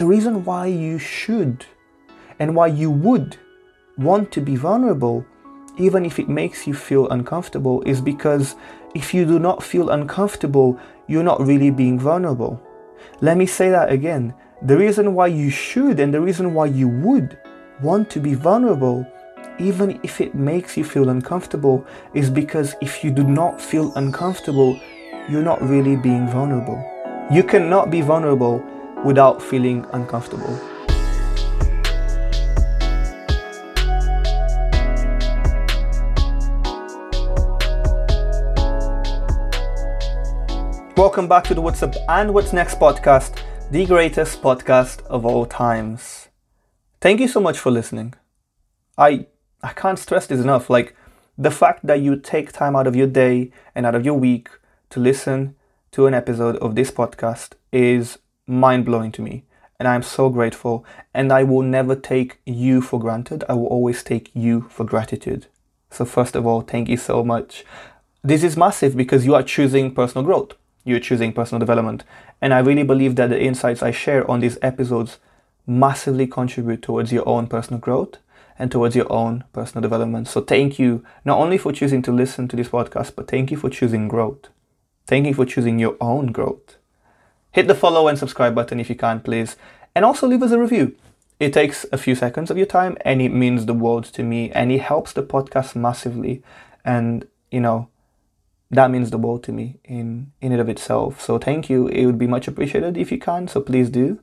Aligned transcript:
the 0.00 0.06
reason 0.06 0.42
why 0.46 0.64
you 0.64 0.98
should 0.98 1.66
and 2.38 2.56
why 2.56 2.66
you 2.66 2.90
would 2.90 3.36
want 3.98 4.32
to 4.32 4.40
be 4.40 4.56
vulnerable, 4.56 5.26
even 5.76 6.06
if 6.06 6.18
it 6.18 6.26
makes 6.26 6.66
you 6.66 6.72
feel 6.72 7.06
uncomfortable, 7.10 7.82
is 7.82 8.00
because 8.00 8.56
if 8.94 9.12
you 9.12 9.26
do 9.26 9.38
not 9.38 9.62
feel 9.62 9.90
uncomfortable, 9.90 10.80
you're 11.06 11.22
not 11.22 11.38
really 11.42 11.70
being 11.70 11.98
vulnerable. 11.98 12.58
Let 13.20 13.36
me 13.36 13.44
say 13.44 13.68
that 13.68 13.92
again. 13.92 14.32
The 14.62 14.78
reason 14.78 15.12
why 15.12 15.26
you 15.26 15.50
should 15.50 16.00
and 16.00 16.14
the 16.14 16.22
reason 16.22 16.54
why 16.54 16.66
you 16.72 16.88
would 16.88 17.36
want 17.82 18.08
to 18.12 18.20
be 18.20 18.32
vulnerable, 18.32 19.06
even 19.58 20.00
if 20.02 20.22
it 20.22 20.34
makes 20.34 20.78
you 20.78 20.84
feel 20.84 21.10
uncomfortable, 21.10 21.84
is 22.14 22.30
because 22.30 22.74
if 22.80 23.04
you 23.04 23.10
do 23.10 23.22
not 23.22 23.60
feel 23.60 23.92
uncomfortable, 23.96 24.80
you're 25.28 25.42
not 25.42 25.60
really 25.60 25.96
being 25.96 26.26
vulnerable. 26.26 26.80
You 27.30 27.42
cannot 27.42 27.90
be 27.90 28.00
vulnerable 28.00 28.64
without 29.04 29.42
feeling 29.42 29.86
uncomfortable. 29.92 30.58
Welcome 40.96 41.28
back 41.28 41.44
to 41.44 41.54
the 41.54 41.62
What's 41.62 41.82
Up 41.82 41.94
and 42.10 42.34
What's 42.34 42.52
Next 42.52 42.78
podcast, 42.78 43.42
the 43.70 43.86
greatest 43.86 44.42
podcast 44.42 45.02
of 45.06 45.24
all 45.24 45.46
times. 45.46 46.28
Thank 47.00 47.20
you 47.20 47.28
so 47.28 47.40
much 47.40 47.58
for 47.58 47.70
listening. 47.70 48.12
I 48.98 49.26
I 49.62 49.72
can't 49.72 49.98
stress 49.98 50.26
this 50.26 50.40
enough. 50.40 50.68
Like 50.68 50.94
the 51.38 51.50
fact 51.50 51.86
that 51.86 52.00
you 52.00 52.16
take 52.16 52.52
time 52.52 52.76
out 52.76 52.86
of 52.86 52.94
your 52.94 53.06
day 53.06 53.50
and 53.74 53.86
out 53.86 53.94
of 53.94 54.04
your 54.04 54.18
week 54.18 54.50
to 54.90 55.00
listen 55.00 55.54
to 55.92 56.06
an 56.06 56.12
episode 56.12 56.56
of 56.56 56.74
this 56.74 56.90
podcast 56.90 57.54
is 57.72 58.18
mind 58.50 58.84
blowing 58.84 59.12
to 59.12 59.22
me. 59.22 59.44
And 59.78 59.88
I'm 59.88 60.02
so 60.02 60.28
grateful. 60.28 60.84
And 61.14 61.32
I 61.32 61.42
will 61.42 61.62
never 61.62 61.96
take 61.96 62.38
you 62.44 62.82
for 62.82 63.00
granted. 63.00 63.44
I 63.48 63.54
will 63.54 63.66
always 63.66 64.02
take 64.02 64.30
you 64.34 64.68
for 64.68 64.84
gratitude. 64.84 65.46
So, 65.90 66.04
first 66.04 66.36
of 66.36 66.46
all, 66.46 66.60
thank 66.60 66.88
you 66.88 66.96
so 66.96 67.24
much. 67.24 67.64
This 68.22 68.44
is 68.44 68.56
massive 68.56 68.96
because 68.96 69.24
you 69.24 69.34
are 69.34 69.42
choosing 69.42 69.94
personal 69.94 70.24
growth, 70.24 70.52
you're 70.84 71.00
choosing 71.00 71.32
personal 71.32 71.58
development. 71.58 72.04
And 72.40 72.54
I 72.54 72.58
really 72.60 72.82
believe 72.82 73.16
that 73.16 73.30
the 73.30 73.42
insights 73.42 73.82
I 73.82 73.90
share 73.90 74.30
on 74.30 74.40
these 74.40 74.58
episodes 74.62 75.18
massively 75.66 76.26
contribute 76.26 76.82
towards 76.82 77.12
your 77.12 77.26
own 77.28 77.46
personal 77.46 77.80
growth 77.80 78.18
and 78.58 78.70
towards 78.70 78.94
your 78.94 79.10
own 79.10 79.44
personal 79.52 79.82
development. 79.82 80.28
So, 80.28 80.42
thank 80.42 80.78
you 80.78 81.02
not 81.24 81.38
only 81.38 81.58
for 81.58 81.72
choosing 81.72 82.02
to 82.02 82.12
listen 82.12 82.46
to 82.48 82.56
this 82.56 82.68
podcast, 82.68 83.16
but 83.16 83.28
thank 83.28 83.50
you 83.50 83.56
for 83.56 83.70
choosing 83.70 84.06
growth. 84.06 84.48
Thank 85.06 85.26
you 85.26 85.34
for 85.34 85.46
choosing 85.46 85.78
your 85.78 85.96
own 86.00 86.26
growth. 86.28 86.76
Hit 87.52 87.66
the 87.66 87.74
follow 87.74 88.08
and 88.08 88.18
subscribe 88.18 88.54
button 88.54 88.80
if 88.80 88.88
you 88.88 88.94
can, 88.96 89.20
please. 89.20 89.56
And 89.94 90.04
also 90.04 90.26
leave 90.26 90.42
us 90.42 90.52
a 90.52 90.58
review. 90.58 90.96
It 91.40 91.52
takes 91.52 91.86
a 91.90 91.98
few 91.98 92.14
seconds 92.14 92.50
of 92.50 92.56
your 92.56 92.66
time 92.66 92.96
and 93.00 93.20
it 93.20 93.30
means 93.30 93.66
the 93.66 93.74
world 93.74 94.04
to 94.04 94.22
me 94.22 94.50
and 94.52 94.70
it 94.70 94.82
helps 94.82 95.12
the 95.12 95.22
podcast 95.22 95.74
massively. 95.74 96.42
And, 96.84 97.26
you 97.50 97.60
know, 97.60 97.88
that 98.70 98.90
means 98.90 99.10
the 99.10 99.18
world 99.18 99.42
to 99.44 99.52
me 99.52 99.80
in, 99.84 100.32
in 100.40 100.52
and 100.52 100.60
of 100.60 100.68
itself. 100.68 101.20
So 101.20 101.38
thank 101.38 101.68
you. 101.68 101.88
It 101.88 102.06
would 102.06 102.18
be 102.18 102.26
much 102.26 102.46
appreciated 102.46 102.96
if 102.96 103.10
you 103.10 103.18
can, 103.18 103.48
so 103.48 103.60
please 103.60 103.90
do. 103.90 104.20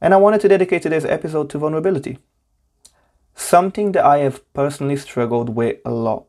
And 0.00 0.12
I 0.12 0.18
wanted 0.18 0.40
to 0.42 0.48
dedicate 0.48 0.82
today's 0.82 1.04
episode 1.04 1.48
to 1.50 1.58
vulnerability. 1.58 2.18
Something 3.34 3.92
that 3.92 4.04
I 4.04 4.18
have 4.18 4.52
personally 4.52 4.96
struggled 4.96 5.50
with 5.50 5.78
a 5.84 5.90
lot. 5.90 6.26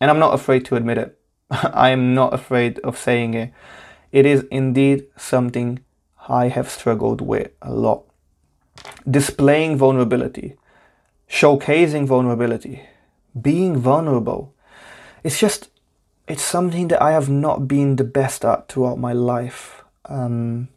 And 0.00 0.10
I'm 0.10 0.18
not 0.18 0.34
afraid 0.34 0.64
to 0.66 0.76
admit 0.76 0.98
it. 0.98 1.18
I 1.50 1.90
am 1.90 2.14
not 2.14 2.34
afraid 2.34 2.78
of 2.80 2.98
saying 2.98 3.34
it. 3.34 3.52
It 4.14 4.26
is 4.26 4.46
indeed 4.48 5.06
something 5.16 5.80
I 6.28 6.46
have 6.46 6.70
struggled 6.70 7.20
with 7.20 7.50
a 7.60 7.74
lot. 7.74 8.04
Displaying 9.10 9.76
vulnerability, 9.76 10.54
showcasing 11.28 12.06
vulnerability, 12.06 12.80
being 13.42 13.76
vulnerable. 13.76 14.54
It's 15.24 15.40
just, 15.40 15.68
it's 16.28 16.44
something 16.44 16.86
that 16.88 17.02
I 17.02 17.10
have 17.10 17.28
not 17.28 17.66
been 17.66 17.96
the 17.96 18.04
best 18.04 18.44
at 18.44 18.68
throughout 18.68 19.00
my 19.00 19.12
life. 19.12 19.82
Um, 20.04 20.68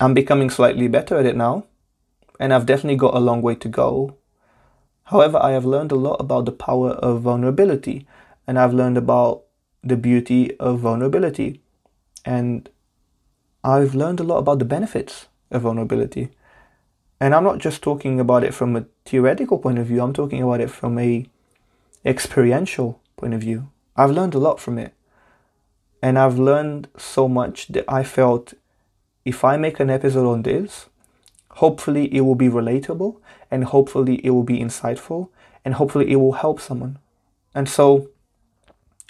I'm 0.00 0.14
becoming 0.14 0.48
slightly 0.48 0.86
better 0.86 1.18
at 1.18 1.26
it 1.26 1.34
now, 1.34 1.64
and 2.38 2.54
I've 2.54 2.66
definitely 2.66 2.98
got 2.98 3.16
a 3.16 3.18
long 3.18 3.42
way 3.42 3.56
to 3.56 3.68
go. 3.68 4.16
However, 5.06 5.40
I 5.42 5.50
have 5.50 5.64
learned 5.64 5.90
a 5.90 5.96
lot 5.96 6.20
about 6.20 6.44
the 6.44 6.52
power 6.52 6.90
of 6.90 7.22
vulnerability, 7.22 8.06
and 8.46 8.60
I've 8.60 8.72
learned 8.72 8.96
about 8.96 9.42
the 9.82 9.96
beauty 9.96 10.56
of 10.60 10.78
vulnerability. 10.78 11.61
And 12.24 12.68
I've 13.64 13.94
learned 13.94 14.20
a 14.20 14.24
lot 14.24 14.38
about 14.38 14.58
the 14.58 14.64
benefits 14.64 15.28
of 15.50 15.62
vulnerability. 15.62 16.30
And 17.20 17.34
I'm 17.34 17.44
not 17.44 17.58
just 17.58 17.82
talking 17.82 18.18
about 18.18 18.42
it 18.42 18.54
from 18.54 18.74
a 18.74 18.86
theoretical 19.04 19.58
point 19.58 19.78
of 19.78 19.86
view, 19.86 20.02
I'm 20.02 20.12
talking 20.12 20.42
about 20.42 20.60
it 20.60 20.70
from 20.70 20.98
a 20.98 21.26
experiential 22.04 23.00
point 23.16 23.34
of 23.34 23.40
view. 23.40 23.70
I've 23.96 24.10
learned 24.10 24.34
a 24.34 24.38
lot 24.40 24.58
from 24.58 24.78
it. 24.78 24.92
And 26.02 26.18
I've 26.18 26.38
learned 26.38 26.88
so 26.96 27.28
much 27.28 27.68
that 27.68 27.84
I 27.86 28.02
felt 28.02 28.54
if 29.24 29.44
I 29.44 29.56
make 29.56 29.78
an 29.78 29.90
episode 29.90 30.28
on 30.28 30.42
this, 30.42 30.86
hopefully 31.50 32.12
it 32.12 32.22
will 32.22 32.34
be 32.34 32.48
relatable 32.48 33.20
and 33.50 33.64
hopefully 33.64 34.16
it 34.26 34.30
will 34.30 34.42
be 34.42 34.58
insightful 34.58 35.28
and 35.64 35.74
hopefully 35.74 36.10
it 36.10 36.16
will 36.16 36.32
help 36.32 36.60
someone. 36.60 36.98
And 37.54 37.68
so 37.68 38.08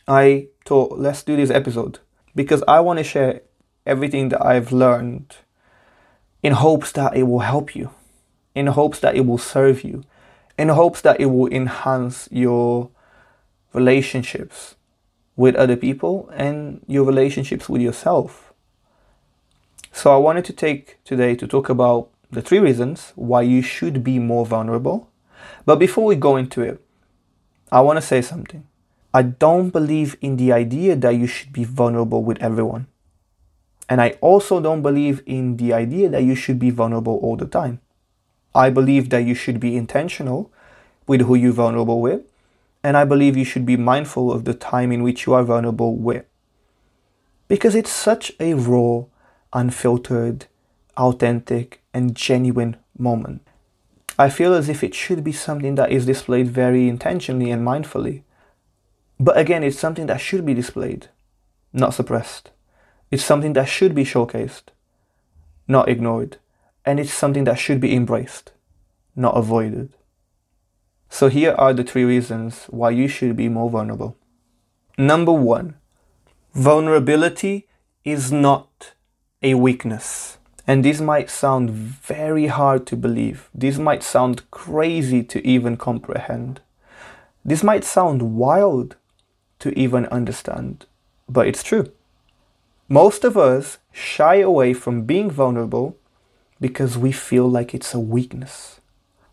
I 0.06 0.48
thought, 0.66 0.98
let's 0.98 1.22
do 1.22 1.36
this 1.36 1.50
episode 1.50 2.00
because 2.34 2.62
I 2.66 2.80
want 2.80 2.98
to 2.98 3.04
share 3.04 3.42
everything 3.86 4.30
that 4.30 4.44
I've 4.44 4.72
learned 4.72 5.36
in 6.42 6.52
hopes 6.54 6.92
that 6.92 7.16
it 7.16 7.24
will 7.24 7.40
help 7.40 7.74
you, 7.76 7.90
in 8.54 8.66
hopes 8.68 8.98
that 9.00 9.14
it 9.14 9.26
will 9.26 9.38
serve 9.38 9.84
you, 9.84 10.04
in 10.58 10.68
hopes 10.68 11.00
that 11.02 11.20
it 11.20 11.26
will 11.26 11.48
enhance 11.48 12.28
your 12.30 12.90
relationships 13.72 14.74
with 15.36 15.54
other 15.56 15.76
people 15.76 16.28
and 16.34 16.82
your 16.86 17.04
relationships 17.04 17.68
with 17.68 17.80
yourself. 17.80 18.52
So 19.92 20.14
I 20.14 20.18
wanted 20.18 20.44
to 20.46 20.52
take 20.52 21.02
today 21.04 21.34
to 21.36 21.46
talk 21.46 21.68
about 21.68 22.08
the 22.30 22.42
three 22.42 22.58
reasons 22.58 23.12
why 23.14 23.42
you 23.42 23.62
should 23.62 24.02
be 24.02 24.18
more 24.18 24.46
vulnerable. 24.46 25.10
But 25.66 25.76
before 25.76 26.04
we 26.04 26.16
go 26.16 26.36
into 26.36 26.62
it, 26.62 26.82
I 27.70 27.80
want 27.80 27.98
to 27.98 28.02
say 28.02 28.22
something. 28.22 28.66
I 29.14 29.22
don't 29.22 29.70
believe 29.70 30.16
in 30.20 30.36
the 30.36 30.52
idea 30.52 30.96
that 30.96 31.16
you 31.16 31.26
should 31.26 31.52
be 31.52 31.64
vulnerable 31.64 32.24
with 32.24 32.42
everyone. 32.42 32.86
And 33.88 34.00
I 34.00 34.16
also 34.22 34.58
don't 34.60 34.80
believe 34.80 35.22
in 35.26 35.58
the 35.58 35.74
idea 35.74 36.08
that 36.08 36.22
you 36.22 36.34
should 36.34 36.58
be 36.58 36.70
vulnerable 36.70 37.18
all 37.18 37.36
the 37.36 37.46
time. 37.46 37.80
I 38.54 38.70
believe 38.70 39.10
that 39.10 39.24
you 39.24 39.34
should 39.34 39.60
be 39.60 39.76
intentional 39.76 40.50
with 41.06 41.22
who 41.22 41.34
you're 41.34 41.52
vulnerable 41.52 42.00
with. 42.00 42.22
And 42.82 42.96
I 42.96 43.04
believe 43.04 43.36
you 43.36 43.44
should 43.44 43.66
be 43.66 43.76
mindful 43.76 44.32
of 44.32 44.44
the 44.44 44.54
time 44.54 44.90
in 44.90 45.02
which 45.02 45.26
you 45.26 45.34
are 45.34 45.44
vulnerable 45.44 45.94
with. 45.94 46.24
Because 47.48 47.74
it's 47.74 47.92
such 47.92 48.32
a 48.40 48.54
raw, 48.54 49.04
unfiltered, 49.52 50.46
authentic, 50.96 51.82
and 51.92 52.14
genuine 52.14 52.76
moment. 52.98 53.42
I 54.18 54.30
feel 54.30 54.54
as 54.54 54.68
if 54.68 54.82
it 54.82 54.94
should 54.94 55.22
be 55.22 55.32
something 55.32 55.74
that 55.74 55.92
is 55.92 56.06
displayed 56.06 56.48
very 56.48 56.88
intentionally 56.88 57.50
and 57.50 57.66
mindfully. 57.66 58.22
But 59.22 59.38
again, 59.38 59.62
it's 59.62 59.78
something 59.78 60.06
that 60.06 60.20
should 60.20 60.44
be 60.44 60.52
displayed, 60.52 61.06
not 61.72 61.94
suppressed. 61.94 62.50
It's 63.12 63.24
something 63.24 63.52
that 63.52 63.68
should 63.68 63.94
be 63.94 64.02
showcased, 64.02 64.64
not 65.68 65.88
ignored. 65.88 66.38
And 66.84 66.98
it's 66.98 67.12
something 67.12 67.44
that 67.44 67.56
should 67.60 67.80
be 67.80 67.94
embraced, 67.94 68.50
not 69.14 69.36
avoided. 69.36 69.90
So 71.08 71.28
here 71.28 71.54
are 71.56 71.72
the 71.72 71.84
three 71.84 72.02
reasons 72.02 72.64
why 72.64 72.90
you 72.90 73.06
should 73.06 73.36
be 73.36 73.48
more 73.48 73.70
vulnerable. 73.70 74.16
Number 74.98 75.32
one, 75.32 75.76
vulnerability 76.52 77.68
is 78.04 78.32
not 78.32 78.94
a 79.40 79.54
weakness. 79.54 80.38
And 80.66 80.84
this 80.84 81.00
might 81.00 81.30
sound 81.30 81.70
very 81.70 82.48
hard 82.48 82.88
to 82.88 82.96
believe. 82.96 83.50
This 83.54 83.78
might 83.78 84.02
sound 84.02 84.50
crazy 84.50 85.22
to 85.22 85.46
even 85.46 85.76
comprehend. 85.76 86.60
This 87.44 87.62
might 87.62 87.84
sound 87.84 88.34
wild 88.34 88.96
to 89.62 89.78
even 89.78 90.06
understand, 90.06 90.86
but 91.28 91.46
it's 91.46 91.62
true. 91.62 91.92
Most 92.88 93.22
of 93.22 93.36
us 93.38 93.78
shy 93.92 94.36
away 94.36 94.74
from 94.74 95.02
being 95.02 95.30
vulnerable 95.30 95.96
because 96.60 96.98
we 96.98 97.12
feel 97.12 97.48
like 97.48 97.72
it's 97.72 97.94
a 97.94 98.00
weakness. 98.00 98.80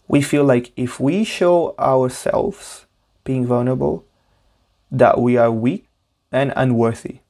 We 0.08 0.22
feel 0.22 0.44
like 0.44 0.72
if 0.76 1.00
we 1.00 1.24
show 1.24 1.74
ourselves 1.80 2.86
being 3.24 3.48
vulnerable, 3.48 4.06
that 4.92 5.20
we 5.20 5.36
are 5.36 5.52
weak 5.52 5.88
and 6.32 6.54
unworthy. 6.56 7.22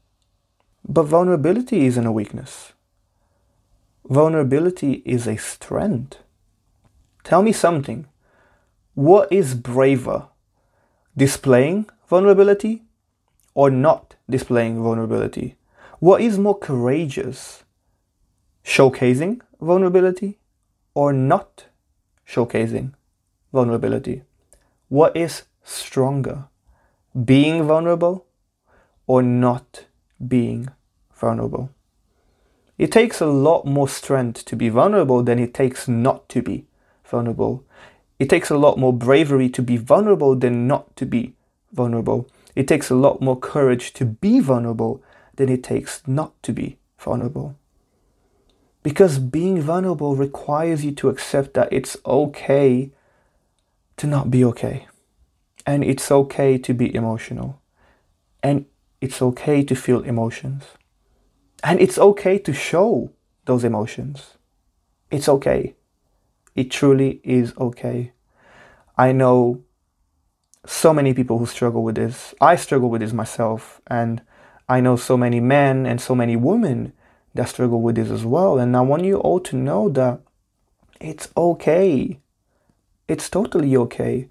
But 0.85 1.03
vulnerability 1.03 1.85
isn't 1.85 2.05
a 2.05 2.11
weakness. 2.11 2.73
Vulnerability 4.09 5.03
is 5.05 5.25
a 5.25 5.37
strength. 5.37 6.17
Tell 7.23 7.43
me 7.43 7.53
something. 7.53 8.07
What 8.93 9.31
is 9.31 9.55
braver? 9.55 10.27
Displaying 11.15 11.89
vulnerability 12.09 12.83
or 13.53 13.69
not 13.69 14.15
displaying 14.29 14.81
vulnerability? 14.81 15.55
What 15.99 16.21
is 16.21 16.37
more 16.37 16.57
courageous? 16.57 17.63
Showcasing 18.63 19.41
vulnerability 19.59 20.37
or 20.93 21.13
not 21.13 21.65
showcasing 22.27 22.93
vulnerability? 23.51 24.23
What 24.87 25.15
is 25.15 25.43
stronger? 25.63 26.45
Being 27.25 27.63
vulnerable 27.63 28.25
or 29.07 29.21
not 29.23 29.85
being 30.25 30.69
vulnerable? 31.13 31.71
It 32.77 32.91
takes 32.93 33.19
a 33.19 33.25
lot 33.25 33.65
more 33.65 33.89
strength 33.89 34.45
to 34.45 34.55
be 34.55 34.69
vulnerable 34.69 35.21
than 35.21 35.37
it 35.37 35.53
takes 35.53 35.87
not 35.87 36.29
to 36.29 36.41
be 36.41 36.65
vulnerable. 37.03 37.65
It 38.19 38.29
takes 38.29 38.49
a 38.49 38.57
lot 38.57 38.77
more 38.77 38.93
bravery 38.93 39.49
to 39.49 39.61
be 39.61 39.75
vulnerable 39.75 40.35
than 40.35 40.67
not 40.67 40.95
to 40.95 41.05
be 41.05 41.33
vulnerable. 41.73 42.29
It 42.59 42.67
takes 42.67 42.89
a 42.89 42.95
lot 42.95 43.21
more 43.21 43.39
courage 43.39 43.93
to 43.93 44.03
be 44.03 44.41
vulnerable 44.41 45.01
than 45.35 45.47
it 45.47 45.63
takes 45.63 46.05
not 46.05 46.33
to 46.43 46.51
be 46.51 46.77
vulnerable. 46.97 47.55
Because 48.83 49.17
being 49.17 49.61
vulnerable 49.61 50.17
requires 50.17 50.83
you 50.83 50.91
to 50.95 51.07
accept 51.07 51.53
that 51.53 51.71
it's 51.71 51.95
okay 52.05 52.91
to 53.95 54.07
not 54.07 54.29
be 54.29 54.43
okay. 54.43 54.87
And 55.65 55.85
it's 55.85 56.11
okay 56.11 56.57
to 56.57 56.73
be 56.73 56.93
emotional. 56.93 57.61
And 58.43 58.65
it's 58.99 59.21
okay 59.21 59.63
to 59.63 59.73
feel 59.73 60.01
emotions. 60.01 60.65
And 61.63 61.79
it's 61.79 61.97
okay 61.97 62.37
to 62.39 62.51
show 62.51 63.09
those 63.45 63.63
emotions. 63.63 64.35
It's 65.09 65.29
okay. 65.29 65.75
It 66.55 66.71
truly 66.71 67.21
is 67.23 67.53
okay. 67.57 68.11
I 68.97 69.13
know 69.13 69.63
so 70.65 70.93
many 70.93 71.13
people 71.13 71.37
who 71.37 71.45
struggle 71.45 71.83
with 71.83 71.95
this. 71.95 72.33
I 72.41 72.55
struggle 72.55 72.89
with 72.89 73.01
this 73.01 73.13
myself. 73.13 73.81
And 73.87 74.21
I 74.67 74.81
know 74.81 74.95
so 74.95 75.17
many 75.17 75.39
men 75.39 75.85
and 75.85 75.99
so 75.99 76.13
many 76.15 76.35
women 76.35 76.93
that 77.33 77.49
struggle 77.49 77.81
with 77.81 77.95
this 77.95 78.09
as 78.09 78.25
well. 78.25 78.59
And 78.59 78.75
I 78.75 78.81
want 78.81 79.05
you 79.05 79.17
all 79.17 79.39
to 79.41 79.55
know 79.55 79.89
that 79.89 80.21
it's 80.99 81.29
okay. 81.35 82.19
It's 83.07 83.29
totally 83.29 83.75
okay. 83.77 84.29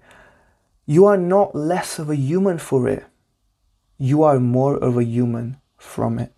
You 0.85 1.05
are 1.05 1.17
not 1.17 1.55
less 1.55 1.99
of 1.99 2.09
a 2.09 2.15
human 2.15 2.57
for 2.57 2.87
it. 2.87 3.05
You 3.97 4.23
are 4.23 4.39
more 4.39 4.77
of 4.77 4.97
a 4.97 5.03
human 5.03 5.57
from 5.77 6.19
it. 6.19 6.33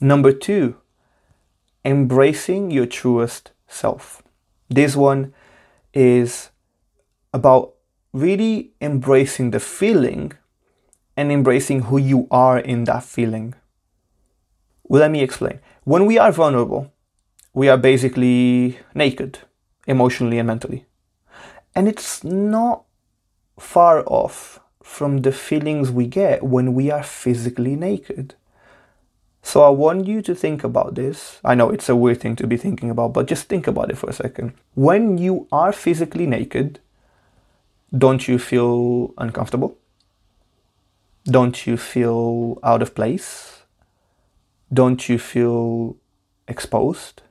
Number 0.00 0.32
two, 0.32 0.76
embracing 1.84 2.70
your 2.70 2.86
truest 2.86 3.52
self. 3.66 4.22
This 4.68 4.94
one 4.94 5.32
is 5.94 6.50
about 7.32 7.74
really 8.12 8.72
embracing 8.80 9.50
the 9.50 9.60
feeling 9.60 10.32
and 11.16 11.32
embracing 11.32 11.82
who 11.82 11.98
you 11.98 12.26
are 12.30 12.58
in 12.58 12.84
that 12.84 13.04
feeling. 13.04 13.54
Well, 14.84 15.00
let 15.00 15.10
me 15.10 15.22
explain. 15.22 15.60
When 15.84 16.06
we 16.06 16.18
are 16.18 16.32
vulnerable, 16.32 16.92
we 17.52 17.68
are 17.68 17.76
basically 17.76 18.78
naked, 18.94 19.40
emotionally 19.86 20.38
and 20.38 20.46
mentally. 20.46 20.86
And 21.74 21.88
it's 21.88 22.24
not 22.24 22.84
far 23.58 24.04
off 24.06 24.60
from 24.82 25.18
the 25.18 25.32
feelings 25.32 25.90
we 25.90 26.06
get 26.06 26.42
when 26.42 26.72
we 26.72 26.90
are 26.90 27.02
physically 27.02 27.76
naked. 27.76 28.34
So 29.42 29.62
I 29.62 29.68
want 29.70 30.06
you 30.06 30.22
to 30.22 30.34
think 30.34 30.64
about 30.64 30.94
this. 30.94 31.40
I 31.44 31.54
know 31.54 31.70
it's 31.70 31.88
a 31.88 31.96
weird 31.96 32.20
thing 32.20 32.36
to 32.36 32.46
be 32.46 32.56
thinking 32.56 32.90
about, 32.90 33.12
but 33.12 33.26
just 33.26 33.48
think 33.48 33.66
about 33.66 33.90
it 33.90 33.98
for 33.98 34.08
a 34.08 34.12
second. 34.12 34.54
When 34.74 35.18
you 35.18 35.46
are 35.52 35.72
physically 35.72 36.26
naked, 36.26 36.80
don't 37.96 38.28
you 38.28 38.38
feel 38.38 39.14
uncomfortable? 39.16 39.78
Don't 41.24 41.66
you 41.66 41.78
feel 41.78 42.58
out 42.62 42.82
of 42.82 42.94
place? 42.94 43.62
Don't 44.70 45.08
you 45.08 45.18
feel 45.18 45.96
exposed? 46.46 47.22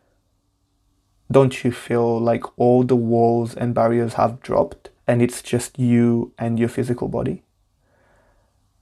Don't 1.31 1.63
you 1.63 1.71
feel 1.71 2.19
like 2.19 2.44
all 2.57 2.83
the 2.83 2.95
walls 2.95 3.54
and 3.54 3.75
barriers 3.75 4.15
have 4.15 4.42
dropped 4.42 4.89
and 5.06 5.21
it's 5.21 5.44
just 5.44 5.77
you 5.77 6.33
and 6.39 6.57
your 6.57 6.69
physical 6.69 7.07
body? 7.07 7.44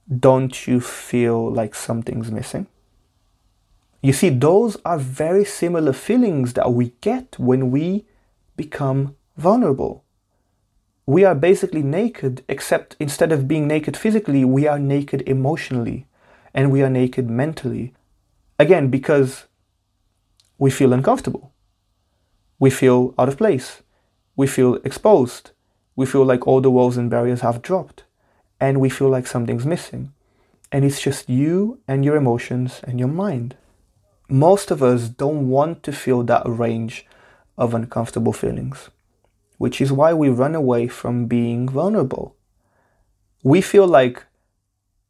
Don't 0.08 0.66
you 0.66 0.80
feel 0.80 1.52
like 1.52 1.74
something's 1.74 2.30
missing? 2.30 2.68
You 4.00 4.14
see, 4.14 4.30
those 4.30 4.78
are 4.84 4.98
very 4.98 5.44
similar 5.44 5.92
feelings 5.92 6.54
that 6.54 6.72
we 6.72 6.94
get 7.02 7.38
when 7.38 7.70
we 7.70 8.06
become 8.56 9.16
vulnerable 9.36 10.05
we 11.08 11.24
are 11.24 11.36
basically 11.36 11.84
naked, 11.84 12.44
except 12.48 12.96
instead 12.98 13.30
of 13.30 13.46
being 13.46 13.68
naked 13.68 13.96
physically, 13.96 14.44
we 14.44 14.66
are 14.66 14.78
naked 14.78 15.22
emotionally 15.22 16.06
and 16.52 16.72
we 16.72 16.82
are 16.82 16.90
naked 16.90 17.30
mentally. 17.30 17.94
Again, 18.58 18.88
because 18.88 19.44
we 20.58 20.68
feel 20.68 20.92
uncomfortable, 20.92 21.52
we 22.58 22.70
feel 22.70 23.14
out 23.18 23.28
of 23.28 23.38
place, 23.38 23.82
we 24.34 24.48
feel 24.48 24.76
exposed, 24.76 25.52
we 25.94 26.06
feel 26.06 26.24
like 26.24 26.44
all 26.46 26.60
the 26.60 26.70
walls 26.72 26.96
and 26.96 27.08
barriers 27.08 27.42
have 27.42 27.62
dropped, 27.62 28.02
and 28.58 28.80
we 28.80 28.88
feel 28.88 29.08
like 29.08 29.28
something's 29.28 29.66
missing. 29.66 30.12
And 30.72 30.84
it's 30.84 31.00
just 31.00 31.28
you 31.28 31.78
and 31.86 32.04
your 32.04 32.16
emotions 32.16 32.80
and 32.82 32.98
your 32.98 33.08
mind. 33.08 33.56
Most 34.28 34.72
of 34.72 34.82
us 34.82 35.08
don't 35.08 35.48
want 35.48 35.84
to 35.84 35.92
feel 35.92 36.24
that 36.24 36.42
range 36.46 37.06
of 37.56 37.74
uncomfortable 37.74 38.32
feelings 38.32 38.90
which 39.58 39.80
is 39.80 39.92
why 39.92 40.12
we 40.12 40.28
run 40.28 40.54
away 40.54 40.88
from 40.88 41.26
being 41.26 41.68
vulnerable. 41.68 42.36
We 43.42 43.60
feel 43.60 43.86
like 43.86 44.24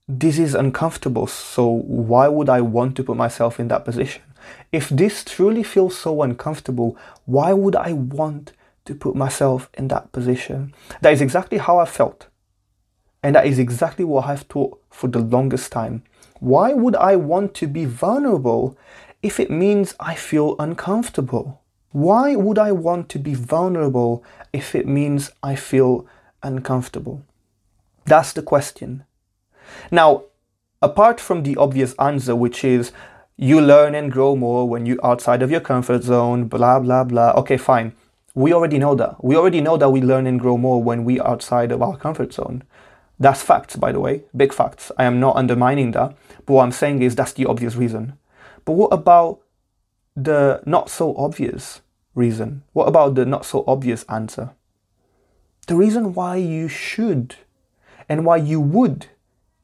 this 0.08 0.38
is 0.38 0.54
uncomfortable, 0.54 1.26
so 1.26 1.66
why 1.66 2.28
would 2.28 2.48
I 2.48 2.60
want 2.60 2.96
to 2.96 3.04
put 3.04 3.16
myself 3.16 3.58
in 3.58 3.68
that 3.68 3.84
position? 3.84 4.22
If 4.70 4.88
this 4.88 5.24
truly 5.24 5.62
feels 5.62 5.98
so 5.98 6.22
uncomfortable, 6.22 6.96
why 7.24 7.52
would 7.52 7.74
I 7.74 7.92
want 7.92 8.52
to 8.84 8.94
put 8.94 9.16
myself 9.16 9.68
in 9.74 9.88
that 9.88 10.12
position? 10.12 10.74
That 11.00 11.12
is 11.12 11.20
exactly 11.20 11.58
how 11.58 11.78
I 11.78 11.86
felt. 11.86 12.28
And 13.22 13.34
that 13.34 13.46
is 13.46 13.58
exactly 13.58 14.04
what 14.04 14.26
I've 14.26 14.42
thought 14.42 14.80
for 14.90 15.08
the 15.08 15.18
longest 15.18 15.72
time. 15.72 16.04
Why 16.38 16.72
would 16.72 16.94
I 16.94 17.16
want 17.16 17.54
to 17.54 17.66
be 17.66 17.84
vulnerable 17.84 18.78
if 19.22 19.40
it 19.40 19.50
means 19.50 19.96
I 19.98 20.14
feel 20.14 20.54
uncomfortable? 20.60 21.62
Why 21.92 22.36
would 22.36 22.58
I 22.58 22.72
want 22.72 23.08
to 23.10 23.18
be 23.18 23.34
vulnerable 23.34 24.24
if 24.52 24.74
it 24.74 24.86
means 24.86 25.30
I 25.42 25.56
feel 25.56 26.06
uncomfortable? 26.42 27.22
That's 28.04 28.32
the 28.32 28.42
question. 28.42 29.04
Now, 29.90 30.24
apart 30.82 31.20
from 31.20 31.42
the 31.42 31.56
obvious 31.56 31.94
answer, 31.98 32.36
which 32.36 32.64
is 32.64 32.92
you 33.36 33.60
learn 33.60 33.94
and 33.94 34.12
grow 34.12 34.36
more 34.36 34.68
when 34.68 34.86
you're 34.86 35.04
outside 35.04 35.42
of 35.42 35.50
your 35.50 35.60
comfort 35.60 36.02
zone, 36.02 36.46
blah, 36.48 36.80
blah, 36.80 37.04
blah. 37.04 37.32
Okay, 37.32 37.56
fine. 37.56 37.92
We 38.34 38.52
already 38.52 38.78
know 38.78 38.94
that. 38.94 39.24
We 39.24 39.36
already 39.36 39.60
know 39.60 39.76
that 39.76 39.90
we 39.90 40.00
learn 40.00 40.26
and 40.26 40.38
grow 40.38 40.56
more 40.58 40.82
when 40.82 41.04
we're 41.04 41.26
outside 41.26 41.72
of 41.72 41.82
our 41.82 41.96
comfort 41.96 42.32
zone. 42.32 42.62
That's 43.18 43.42
facts, 43.42 43.76
by 43.76 43.92
the 43.92 44.00
way, 44.00 44.24
big 44.36 44.52
facts. 44.52 44.92
I 44.98 45.04
am 45.04 45.20
not 45.20 45.36
undermining 45.36 45.92
that. 45.92 46.14
But 46.44 46.52
what 46.54 46.62
I'm 46.62 46.72
saying 46.72 47.02
is 47.02 47.16
that's 47.16 47.32
the 47.32 47.46
obvious 47.46 47.74
reason. 47.74 48.18
But 48.64 48.72
what 48.72 48.92
about 48.92 49.40
the 50.16 50.62
not 50.64 50.90
so 50.90 51.14
obvious? 51.16 51.82
reason? 52.16 52.62
What 52.72 52.88
about 52.88 53.14
the 53.14 53.24
not 53.24 53.46
so 53.46 53.62
obvious 53.68 54.04
answer? 54.08 54.50
The 55.68 55.76
reason 55.76 56.14
why 56.14 56.36
you 56.36 56.66
should 56.66 57.36
and 58.08 58.24
why 58.24 58.38
you 58.38 58.60
would 58.60 59.06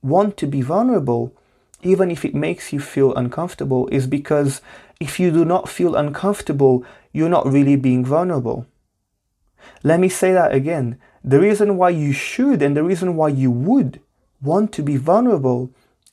want 0.03 0.37
to 0.37 0.47
be 0.47 0.63
vulnerable, 0.63 1.35
even 1.83 2.11
if 2.11 2.25
it 2.25 2.35
makes 2.35 2.73
you 2.73 2.79
feel 2.79 3.15
uncomfortable, 3.15 3.89
is 3.89 4.07
because 4.07 4.61
if 5.01 5.19
you 5.19 5.31
do 5.31 5.45
not 5.45 5.69
feel 5.69 5.97
uncomfortable, 5.97 6.85
you're 7.13 7.29
not 7.29 7.51
really 7.51 7.77
being 7.77 8.05
vulnerable. 8.05 8.67
Let 9.83 10.01
me 10.01 10.09
say 10.09 10.33
that 10.33 10.53
again. 10.53 10.99
The 11.25 11.41
reason 11.41 11.77
why 11.77 11.91
you 11.91 12.13
should 12.13 12.63
and 12.63 12.77
the 12.77 12.83
reason 12.83 13.17
why 13.17 13.29
you 13.29 13.51
would 13.51 14.01
want 14.43 14.73
to 14.73 14.83
be 14.83 14.97
vulnerable, 14.97 15.71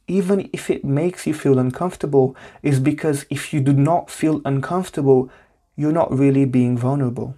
even 0.09 0.49
if 0.51 0.69
it 0.69 0.83
makes 0.83 1.25
you 1.27 1.33
feel 1.33 1.59
uncomfortable, 1.59 2.35
is 2.63 2.79
because 2.79 3.25
if 3.29 3.53
you 3.53 3.61
do 3.61 3.73
not 3.73 4.09
feel 4.09 4.41
uncomfortable, 4.43 5.29
you're 5.75 5.91
not 5.91 6.11
really 6.11 6.45
being 6.45 6.77
vulnerable. 6.77 7.35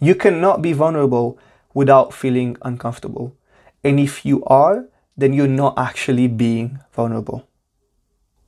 You 0.00 0.14
cannot 0.14 0.62
be 0.62 0.72
vulnerable 0.72 1.38
without 1.74 2.14
feeling 2.14 2.56
uncomfortable. 2.62 3.36
And 3.82 3.98
if 3.98 4.24
you 4.24 4.44
are, 4.44 4.88
then 5.16 5.32
you're 5.32 5.46
not 5.48 5.78
actually 5.78 6.28
being 6.28 6.78
vulnerable. 6.92 7.46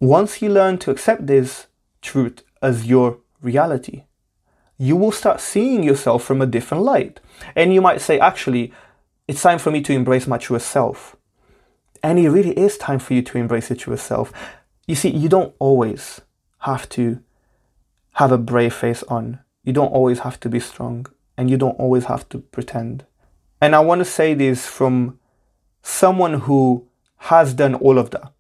Once 0.01 0.41
you 0.41 0.49
learn 0.49 0.79
to 0.79 0.91
accept 0.91 1.27
this 1.27 1.67
truth 2.03 2.43
as 2.63 2.87
your 2.87 3.19
reality, 3.41 4.05
you 4.79 4.95
will 4.97 5.13
start 5.13 5.41
seeing 5.41 5.83
yourself 5.83 6.23
from 6.23 6.43
a 6.43 6.47
different 6.47 6.85
light. 6.85 7.21
And 7.55 7.73
you 7.73 7.81
might 7.81 8.01
say, 8.01 8.19
actually, 8.19 8.73
it's 9.27 9.43
time 9.43 9.59
for 9.59 9.71
me 9.71 9.81
to 9.83 9.93
embrace 9.93 10.27
my 10.27 10.39
truest 10.39 10.69
self. 10.69 11.16
And 12.07 12.21
it 12.21 12.31
really 12.31 12.57
is 12.57 12.79
time 12.79 13.01
for 13.01 13.15
you 13.15 13.23
to 13.23 13.37
embrace 13.37 13.69
your 13.69 13.77
truest 13.77 14.07
self. 14.07 14.33
You 14.87 14.95
see, 14.95 15.09
you 15.09 15.29
don't 15.29 15.53
always 15.59 16.21
have 16.59 16.89
to 16.91 17.21
have 18.13 18.31
a 18.31 18.39
brave 18.39 18.75
face 18.75 19.03
on. 19.09 19.41
You 19.65 19.73
don't 19.73 19.93
always 19.93 20.21
have 20.21 20.39
to 20.41 20.49
be 20.49 20.61
strong 20.61 21.07
and 21.37 21.51
you 21.51 21.57
don't 21.57 21.81
always 21.81 22.05
have 22.05 22.29
to 22.29 22.39
pretend. 22.39 23.07
And 23.61 23.75
I 23.75 23.81
want 23.81 23.99
to 23.99 24.05
say 24.05 24.35
this 24.35 24.67
from 24.67 25.19
someone 25.83 26.35
who 26.43 26.87
has 27.17 27.53
done 27.55 27.75
all 27.75 27.99
of 27.99 28.11
that. 28.11 28.33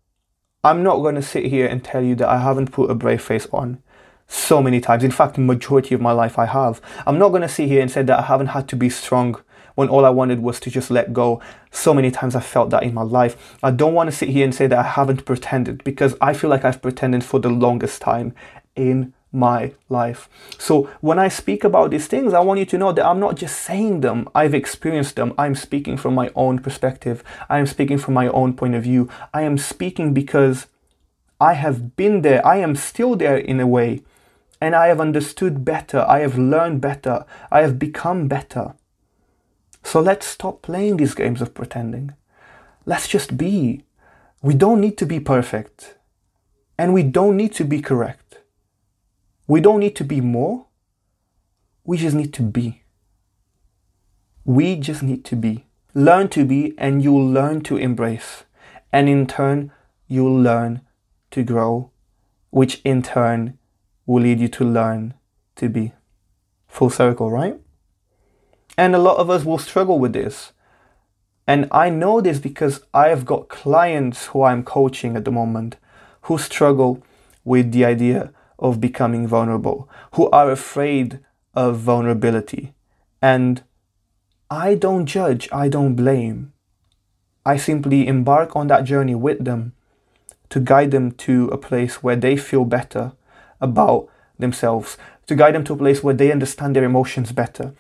I'm 0.62 0.85
not 0.85 0.99
going 0.99 1.16
to 1.16 1.20
sit 1.23 1.46
here 1.46 1.66
and 1.66 1.82
tell 1.82 2.04
you 2.04 2.14
that 2.14 2.28
I 2.28 2.38
haven't 2.38 2.70
put 2.70 2.88
a 2.88 2.94
brave 2.94 3.20
face 3.20 3.49
on 3.52 3.82
so 4.28 4.62
many 4.62 4.80
times. 4.80 5.02
In 5.02 5.11
fact, 5.11 5.35
the 5.35 5.40
majority 5.40 5.92
of 5.92 6.00
my 6.00 6.12
life 6.12 6.38
I 6.38 6.46
have. 6.46 6.80
I'm 7.04 7.18
not 7.18 7.30
going 7.30 7.42
to 7.42 7.49
sit 7.49 7.66
here 7.66 7.82
and 7.82 7.90
say 7.90 8.04
that 8.04 8.18
I 8.20 8.23
haven't 8.23 8.54
had 8.54 8.68
to 8.68 8.76
be 8.76 8.90
strong 8.90 9.42
when 9.76 9.88
all 9.88 10.04
I 10.04 10.11
wanted 10.11 10.40
was 10.40 10.59
to 10.61 10.71
just 10.71 10.90
let 10.90 11.12
go. 11.12 11.40
So 11.71 11.95
many 11.95 12.11
times 12.11 12.35
I 12.35 12.40
felt 12.40 12.71
that 12.71 12.83
in 12.83 12.92
my 12.92 13.02
life. 13.02 13.56
I 13.62 13.71
don't 13.71 13.95
want 13.95 14.11
to 14.11 14.16
sit 14.16 14.30
here 14.30 14.45
and 14.45 14.54
say 14.54 14.66
that 14.66 14.78
I 14.78 14.83
haven't 14.83 15.25
pretended 15.25 15.85
because 15.85 16.16
I 16.21 16.35
feel 16.35 16.50
like 16.50 16.64
I've 16.64 16.83
pretended 16.83 17.23
for 17.23 17.38
the 17.38 17.50
longest 17.50 18.02
time 18.02 18.35
in 18.75 19.14
my 19.33 19.73
life. 19.88 20.28
So 20.59 20.85
when 21.00 21.18
I 21.18 21.28
speak 21.28 21.62
about 21.62 21.90
these 21.90 22.06
things, 22.06 22.33
I 22.33 22.40
want 22.40 22.59
you 22.59 22.66
to 22.66 22.78
know 22.78 22.92
that 22.92 23.04
I'm 23.06 23.21
not 23.21 23.37
just 23.37 23.61
saying 23.61 24.00
them, 24.00 24.28
I've 24.35 24.54
experienced 24.54 25.16
them. 25.16 25.35
I'm 25.37 25.54
speaking 25.54 25.97
from 25.97 26.14
my 26.14 26.30
own 26.35 26.59
perspective. 26.59 27.23
I 27.49 27.59
am 27.59 27.66
speaking 27.66 27.99
from 27.99 28.14
my 28.14 28.28
own 28.28 28.54
point 28.54 28.75
of 28.75 28.83
view. 28.83 29.11
I 29.35 29.42
am 29.42 29.59
speaking 29.59 30.14
because 30.14 30.66
I 31.38 31.52
have 31.52 31.97
been 31.97 32.23
there. 32.23 32.45
I 32.47 32.56
am 32.56 32.75
still 32.76 33.14
there 33.14 33.37
in 33.37 33.61
a 33.61 33.66
way. 33.66 34.02
And 34.59 34.75
I 34.75 34.87
have 34.87 35.00
understood 35.00 35.66
better. 35.66 36.00
I 36.09 36.21
have 36.21 36.38
learned 36.38 36.80
better. 36.80 37.26
I 37.50 37.61
have 37.61 37.78
become 37.78 38.26
better. 38.26 38.75
So 39.87 40.00
let's 40.00 40.26
stop 40.26 40.62
playing 40.62 40.97
these 40.97 41.14
games 41.14 41.40
of 41.40 41.55
pretending. 41.55 42.14
Let's 42.87 43.07
just 43.07 43.37
be. 43.37 43.85
We 44.43 44.52
don't 44.52 44.81
need 44.81 44.99
to 44.99 45.07
be 45.07 45.21
perfect. 45.21 45.95
And 46.76 46.93
we 46.93 47.05
don't 47.05 47.37
need 47.37 47.55
to 47.55 47.64
be 47.64 47.81
correct. 47.81 48.40
We 49.47 49.61
don't 49.61 49.78
need 49.78 49.95
to 49.95 50.05
be 50.05 50.21
more. 50.21 50.66
We 51.85 51.99
just 51.99 52.16
need 52.16 52.35
to 52.35 52.43
be. 52.43 52.83
We 54.45 54.75
just 54.75 55.05
need 55.05 55.25
to 55.26 55.37
be. 55.37 55.66
Learn 55.95 56.31
to 56.31 56.45
be, 56.45 56.75
and 56.76 57.00
you'll 57.00 57.31
learn 57.31 57.61
to 57.62 57.76
embrace. 57.76 58.43
And 58.93 59.09
in 59.09 59.28
turn, 59.28 59.71
you'll 60.09 60.43
learn 60.43 60.81
to 61.31 61.45
grow, 61.45 61.93
which 62.50 62.81
in 62.85 63.02
turn 63.02 63.57
will 64.05 64.25
lead 64.25 64.40
you 64.40 64.49
to 64.49 64.64
learn 64.64 65.14
to 65.55 65.69
be. 65.69 65.93
Full 66.66 66.90
circle, 66.90 67.31
right? 67.31 67.61
And 68.76 68.95
a 68.95 68.99
lot 68.99 69.16
of 69.16 69.30
us 69.30 69.45
will 69.45 69.59
struggle 69.59 69.99
with 69.99 70.12
this. 70.12 70.52
And 71.47 71.68
I 71.71 71.90
know 71.90 72.21
this 72.21 72.38
because 72.38 72.80
I 72.92 73.09
have 73.09 73.25
got 73.25 73.49
clients 73.49 74.26
who 74.26 74.42
I'm 74.42 74.64
coaching 74.64 75.16
at 75.16 75.25
the 75.25 75.30
moment 75.30 75.76
who 76.23 76.38
struggle 76.38 77.02
with 77.45 77.71
the 77.71 77.85
idea 77.85 78.33
of 78.59 78.80
becoming 78.80 79.28
vulnerable, 79.28 79.88
who 80.14 80.28
are 80.30 80.50
afraid 80.50 81.21
of 81.54 81.78
vulnerability. 81.78 82.75
And 83.23 83.62
I 84.50 84.75
don't 84.75 85.06
judge, 85.06 85.49
I 85.52 85.68
don't 85.68 85.95
blame. 85.95 86.52
I 87.45 87.56
simply 87.56 88.09
embark 88.09 88.56
on 88.56 88.66
that 88.66 88.85
journey 88.85 89.14
with 89.14 89.45
them 89.45 89.73
to 90.49 90.59
guide 90.59 90.90
them 90.90 91.12
to 91.12 91.47
a 91.49 91.59
place 91.59 92.02
where 92.02 92.16
they 92.16 92.37
feel 92.37 92.64
better 92.64 93.12
about 93.61 94.09
themselves, 94.38 94.97
to 95.28 95.37
guide 95.37 95.54
them 95.54 95.64
to 95.64 95.75
a 95.75 95.76
place 95.76 96.02
where 96.02 96.14
they 96.14 96.33
understand 96.33 96.75
their 96.75 96.85
emotions 96.85 97.30
better, 97.30 97.73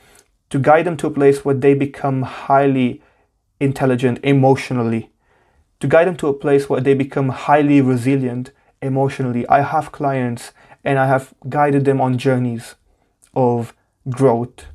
to 0.50 0.58
guide 0.58 0.86
them 0.86 0.96
to 0.98 1.06
a 1.06 1.10
place 1.10 1.44
where 1.44 1.54
they 1.54 1.74
become 1.74 2.22
highly 2.22 3.02
intelligent 3.60 4.18
emotionally, 4.22 5.10
to 5.80 5.86
guide 5.86 6.06
them 6.06 6.16
to 6.16 6.28
a 6.28 6.32
place 6.32 6.68
where 6.68 6.80
they 6.80 6.94
become 6.94 7.30
highly 7.30 7.80
resilient 7.80 8.50
emotionally. 8.80 9.46
I 9.48 9.62
have 9.62 9.92
clients 9.92 10.52
and 10.84 10.98
I 10.98 11.06
have 11.06 11.34
guided 11.48 11.84
them 11.84 12.00
on 12.00 12.18
journeys 12.18 12.74
of 13.34 13.74
growth, 14.08 14.66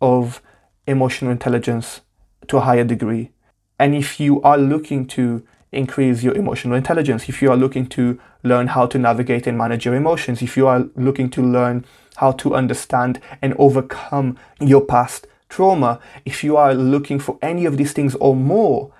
of 0.00 0.40
emotional 0.86 1.30
intelligence 1.30 2.00
to 2.48 2.56
a 2.56 2.60
higher 2.60 2.84
degree. 2.84 3.30
And 3.78 3.94
if 3.94 4.20
you 4.20 4.40
are 4.42 4.58
looking 4.58 5.06
to 5.08 5.44
increase 5.72 6.22
your 6.22 6.34
emotional 6.34 6.76
intelligence, 6.76 7.28
if 7.28 7.40
you 7.40 7.50
are 7.50 7.56
looking 7.56 7.86
to 7.86 8.18
learn 8.42 8.68
how 8.68 8.86
to 8.86 8.98
navigate 8.98 9.46
and 9.46 9.56
manage 9.56 9.84
your 9.84 9.94
emotions, 9.94 10.42
if 10.42 10.56
you 10.56 10.66
are 10.66 10.86
looking 10.96 11.30
to 11.30 11.42
learn 11.42 11.84
how 12.20 12.32
to 12.32 12.54
understand 12.54 13.18
and 13.40 13.54
overcome 13.58 14.36
your 14.60 14.84
past 14.84 15.26
trauma, 15.48 15.98
if 16.26 16.44
you 16.44 16.54
are 16.54 16.74
looking 16.74 17.18
for 17.18 17.38
any 17.40 17.64
of 17.64 17.78
these 17.78 17.94
things 17.94 18.14
or 18.16 18.36
more, 18.36 18.92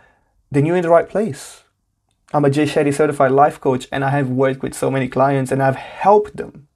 then 0.50 0.64
you're 0.64 0.76
in 0.76 0.82
the 0.82 0.88
right 0.88 1.06
place. 1.06 1.64
I'm 2.32 2.46
a 2.46 2.50
Jay 2.50 2.64
Shetty 2.64 2.94
certified 2.94 3.32
life 3.32 3.60
coach 3.60 3.86
and 3.92 4.06
I 4.06 4.10
have 4.10 4.30
worked 4.30 4.62
with 4.62 4.72
so 4.72 4.90
many 4.90 5.06
clients 5.06 5.52
and 5.52 5.62
I've 5.62 5.76
helped 5.76 6.38
them. 6.38 6.66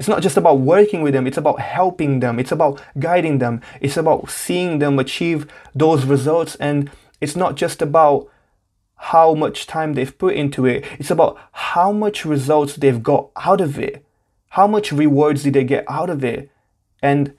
It's 0.00 0.08
not 0.08 0.22
just 0.22 0.36
about 0.36 0.58
working 0.58 1.02
with 1.02 1.14
them, 1.14 1.24
it's 1.24 1.38
about 1.38 1.60
helping 1.60 2.18
them, 2.18 2.40
it's 2.40 2.52
about 2.52 2.82
guiding 2.98 3.38
them, 3.38 3.62
it's 3.80 3.96
about 3.96 4.28
seeing 4.28 4.80
them 4.80 4.98
achieve 4.98 5.46
those 5.72 6.04
results. 6.04 6.56
And 6.56 6.90
it's 7.20 7.36
not 7.36 7.54
just 7.54 7.80
about 7.80 8.28
how 8.96 9.34
much 9.34 9.68
time 9.68 9.94
they've 9.94 10.18
put 10.18 10.34
into 10.34 10.66
it, 10.66 10.84
it's 10.98 11.12
about 11.12 11.38
how 11.52 11.92
much 11.92 12.24
results 12.24 12.74
they've 12.74 13.02
got 13.02 13.30
out 13.36 13.60
of 13.60 13.78
it. 13.78 14.05
How 14.50 14.66
much 14.66 14.92
rewards 14.92 15.42
did 15.42 15.54
they 15.54 15.64
get 15.64 15.84
out 15.88 16.10
of 16.10 16.24
it? 16.24 16.50
And 17.02 17.34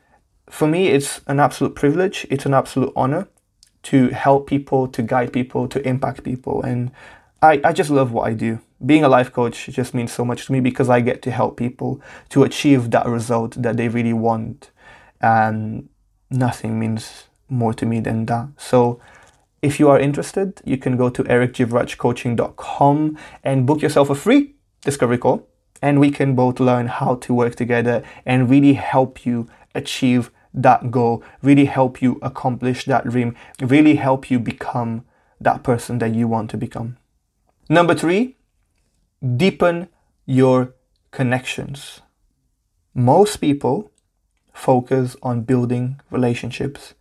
for 0.49 0.67
me, 0.67 0.87
it's 0.87 1.21
an 1.27 1.39
absolute 1.39 1.75
privilege, 1.75 2.25
it's 2.29 2.45
an 2.45 2.53
absolute 2.53 2.93
honor 2.95 3.27
to 3.83 4.09
help 4.09 4.47
people, 4.47 4.87
to 4.87 5.01
guide 5.01 5.31
people, 5.31 5.67
to 5.67 5.87
impact 5.87 6.23
people. 6.23 6.61
And 6.61 6.91
I, 7.41 7.61
I 7.63 7.73
just 7.73 7.89
love 7.89 8.11
what 8.11 8.27
I 8.27 8.33
do. 8.33 8.59
Being 8.85 9.03
a 9.03 9.09
life 9.09 9.31
coach 9.31 9.67
just 9.67 9.93
means 9.93 10.11
so 10.11 10.23
much 10.23 10.45
to 10.45 10.51
me 10.51 10.59
because 10.59 10.89
I 10.89 11.01
get 11.01 11.21
to 11.23 11.31
help 11.31 11.57
people 11.57 12.01
to 12.29 12.43
achieve 12.43 12.91
that 12.91 13.07
result 13.07 13.61
that 13.61 13.77
they 13.77 13.87
really 13.87 14.13
want. 14.13 14.71
And 15.21 15.89
nothing 16.29 16.79
means 16.79 17.23
more 17.49 17.73
to 17.73 17.85
me 17.85 17.99
than 17.99 18.25
that. 18.25 18.49
So 18.57 18.99
if 19.61 19.79
you 19.79 19.89
are 19.89 19.99
interested, 19.99 20.61
you 20.65 20.77
can 20.77 20.97
go 20.97 21.09
to 21.09 21.23
ericjivrajcoaching.com 21.23 23.17
and 23.43 23.65
book 23.65 23.81
yourself 23.81 24.09
a 24.09 24.15
free 24.15 24.55
discovery 24.81 25.17
call. 25.17 25.47
And 25.81 25.99
we 25.99 26.11
can 26.11 26.35
both 26.35 26.59
learn 26.59 26.87
how 26.87 27.15
to 27.15 27.33
work 27.33 27.55
together 27.55 28.03
and 28.25 28.49
really 28.49 28.73
help 28.73 29.25
you 29.25 29.47
achieve 29.75 30.31
that 30.53 30.89
goal, 30.89 31.23
really 31.41 31.65
help 31.65 32.01
you 32.01 32.19
accomplish 32.21 32.85
that 32.85 33.07
dream, 33.07 33.35
really 33.61 33.95
help 33.95 34.31
you 34.31 34.39
become 34.39 35.05
that 35.39 35.63
person 35.63 35.99
that 35.99 36.15
you 36.15 36.27
want 36.27 36.49
to 36.49 36.57
become. 36.57 36.97
Number 37.69 37.93
three, 37.93 38.37
deepen 39.35 39.87
your 40.25 40.73
connections. 41.11 42.01
Most 42.93 43.37
people 43.37 43.91
focus 44.53 45.15
on 45.21 45.41
building 45.41 45.99
relationships 46.09 46.95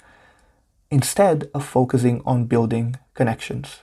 instead 0.91 1.51
of 1.55 1.65
focusing 1.65 2.21
on 2.27 2.45
building 2.45 2.97
connections. 3.15 3.81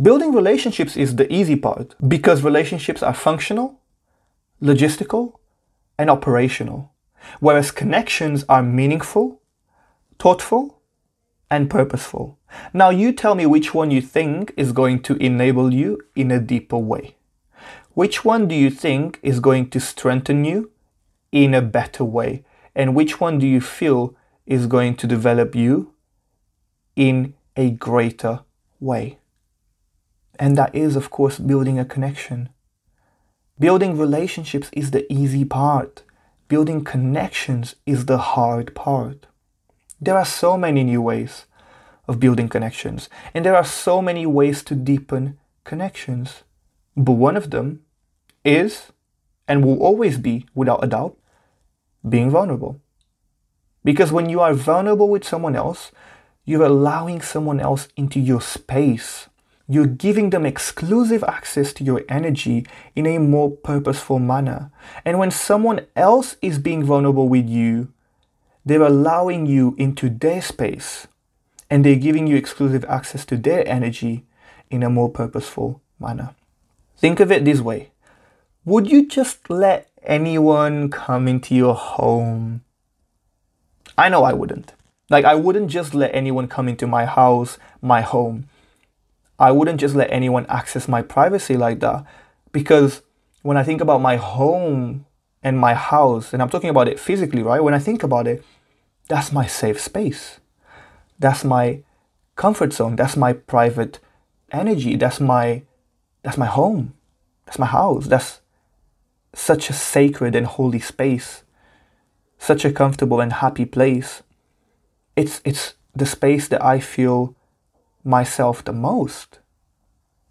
Building 0.00 0.32
relationships 0.32 0.96
is 0.96 1.16
the 1.16 1.32
easy 1.32 1.56
part 1.56 1.94
because 2.06 2.42
relationships 2.42 3.02
are 3.02 3.14
functional, 3.14 3.80
logistical, 4.62 5.34
and 5.98 6.10
operational, 6.10 6.92
whereas 7.40 7.70
connections 7.70 8.44
are 8.48 8.62
meaningful, 8.62 9.40
thoughtful, 10.18 10.80
and 11.50 11.70
purposeful. 11.70 12.38
Now, 12.72 12.90
you 12.90 13.12
tell 13.12 13.34
me 13.34 13.46
which 13.46 13.74
one 13.74 13.90
you 13.90 14.00
think 14.00 14.52
is 14.56 14.72
going 14.72 15.02
to 15.02 15.16
enable 15.16 15.72
you 15.72 16.00
in 16.14 16.30
a 16.30 16.40
deeper 16.40 16.78
way. 16.78 17.16
Which 17.94 18.24
one 18.24 18.46
do 18.48 18.54
you 18.54 18.70
think 18.70 19.18
is 19.22 19.40
going 19.40 19.70
to 19.70 19.80
strengthen 19.80 20.44
you 20.44 20.70
in 21.32 21.54
a 21.54 21.62
better 21.62 22.04
way? 22.04 22.44
And 22.74 22.94
which 22.94 23.20
one 23.20 23.38
do 23.38 23.46
you 23.46 23.60
feel 23.60 24.14
is 24.44 24.66
going 24.66 24.96
to 24.96 25.06
develop 25.06 25.54
you 25.54 25.94
in 26.94 27.34
a 27.56 27.70
greater 27.70 28.40
way? 28.80 29.18
And 30.38 30.56
that 30.58 30.74
is, 30.74 30.94
of 30.94 31.08
course, 31.08 31.38
building 31.38 31.78
a 31.78 31.86
connection. 31.86 32.50
Building 33.58 33.96
relationships 33.96 34.68
is 34.72 34.90
the 34.90 35.10
easy 35.10 35.42
part. 35.44 36.02
Building 36.46 36.84
connections 36.84 37.74
is 37.86 38.04
the 38.04 38.18
hard 38.18 38.74
part. 38.74 39.26
There 39.98 40.18
are 40.18 40.26
so 40.26 40.58
many 40.58 40.84
new 40.84 41.00
ways 41.00 41.46
of 42.06 42.20
building 42.20 42.50
connections, 42.50 43.08
and 43.32 43.46
there 43.46 43.56
are 43.56 43.64
so 43.64 44.02
many 44.02 44.26
ways 44.26 44.62
to 44.64 44.74
deepen 44.74 45.38
connections. 45.64 46.42
But 46.94 47.12
one 47.12 47.34
of 47.34 47.50
them 47.50 47.80
is, 48.44 48.92
and 49.48 49.64
will 49.64 49.82
always 49.82 50.18
be, 50.18 50.44
without 50.54 50.84
a 50.84 50.86
doubt, 50.86 51.16
being 52.06 52.30
vulnerable. 52.30 52.78
Because 53.82 54.12
when 54.12 54.28
you 54.28 54.40
are 54.40 54.52
vulnerable 54.52 55.08
with 55.08 55.24
someone 55.24 55.56
else, 55.56 55.92
you're 56.44 56.62
allowing 56.62 57.22
someone 57.22 57.60
else 57.60 57.88
into 57.96 58.20
your 58.20 58.42
space. 58.42 59.28
You're 59.68 59.86
giving 59.86 60.30
them 60.30 60.46
exclusive 60.46 61.24
access 61.24 61.72
to 61.74 61.84
your 61.84 62.04
energy 62.08 62.66
in 62.94 63.06
a 63.06 63.18
more 63.18 63.50
purposeful 63.50 64.18
manner. 64.18 64.70
And 65.04 65.18
when 65.18 65.30
someone 65.30 65.86
else 65.96 66.36
is 66.40 66.58
being 66.58 66.84
vulnerable 66.84 67.28
with 67.28 67.48
you, 67.48 67.92
they're 68.64 68.82
allowing 68.82 69.46
you 69.46 69.74
into 69.78 70.08
their 70.08 70.40
space 70.40 71.06
and 71.68 71.84
they're 71.84 71.96
giving 71.96 72.26
you 72.26 72.36
exclusive 72.36 72.84
access 72.84 73.24
to 73.26 73.36
their 73.36 73.66
energy 73.66 74.24
in 74.70 74.82
a 74.82 74.90
more 74.90 75.10
purposeful 75.10 75.80
manner. 75.98 76.34
Think 76.96 77.20
of 77.20 77.32
it 77.32 77.44
this 77.44 77.60
way 77.60 77.90
Would 78.64 78.90
you 78.90 79.06
just 79.06 79.50
let 79.50 79.90
anyone 80.02 80.90
come 80.90 81.26
into 81.26 81.54
your 81.54 81.74
home? 81.74 82.62
I 83.98 84.08
know 84.08 84.24
I 84.24 84.32
wouldn't. 84.32 84.74
Like, 85.08 85.24
I 85.24 85.34
wouldn't 85.36 85.70
just 85.70 85.94
let 85.94 86.14
anyone 86.14 86.48
come 86.48 86.68
into 86.68 86.86
my 86.86 87.04
house, 87.04 87.58
my 87.80 88.00
home. 88.00 88.48
I 89.38 89.52
wouldn't 89.52 89.80
just 89.80 89.94
let 89.94 90.10
anyone 90.10 90.46
access 90.46 90.88
my 90.88 91.02
privacy 91.02 91.56
like 91.56 91.80
that 91.80 92.04
because 92.52 93.02
when 93.42 93.56
I 93.56 93.62
think 93.62 93.80
about 93.80 94.00
my 94.00 94.16
home 94.16 95.06
and 95.42 95.58
my 95.58 95.74
house, 95.74 96.32
and 96.32 96.42
I'm 96.42 96.48
talking 96.48 96.70
about 96.70 96.88
it 96.88 96.98
physically, 96.98 97.42
right? 97.42 97.62
When 97.62 97.74
I 97.74 97.78
think 97.78 98.02
about 98.02 98.26
it, 98.26 98.42
that's 99.08 99.30
my 99.30 99.46
safe 99.46 99.80
space. 99.80 100.40
That's 101.18 101.44
my 101.44 101.84
comfort 102.34 102.72
zone. 102.72 102.96
That's 102.96 103.16
my 103.16 103.34
private 103.34 104.00
energy. 104.50 104.96
That's 104.96 105.20
my 105.20 105.62
that's 106.24 106.36
my 106.36 106.46
home. 106.46 106.94
That's 107.44 107.58
my 107.58 107.66
house. 107.66 108.06
That's 108.06 108.40
such 109.32 109.70
a 109.70 109.72
sacred 109.72 110.34
and 110.34 110.46
holy 110.46 110.80
space. 110.80 111.44
Such 112.38 112.64
a 112.64 112.72
comfortable 112.72 113.20
and 113.20 113.32
happy 113.34 113.64
place. 113.64 114.24
It's 115.14 115.40
it's 115.44 115.74
the 115.94 116.06
space 116.06 116.48
that 116.48 116.64
I 116.64 116.80
feel 116.80 117.35
myself 118.06 118.64
the 118.64 118.72
most. 118.72 119.40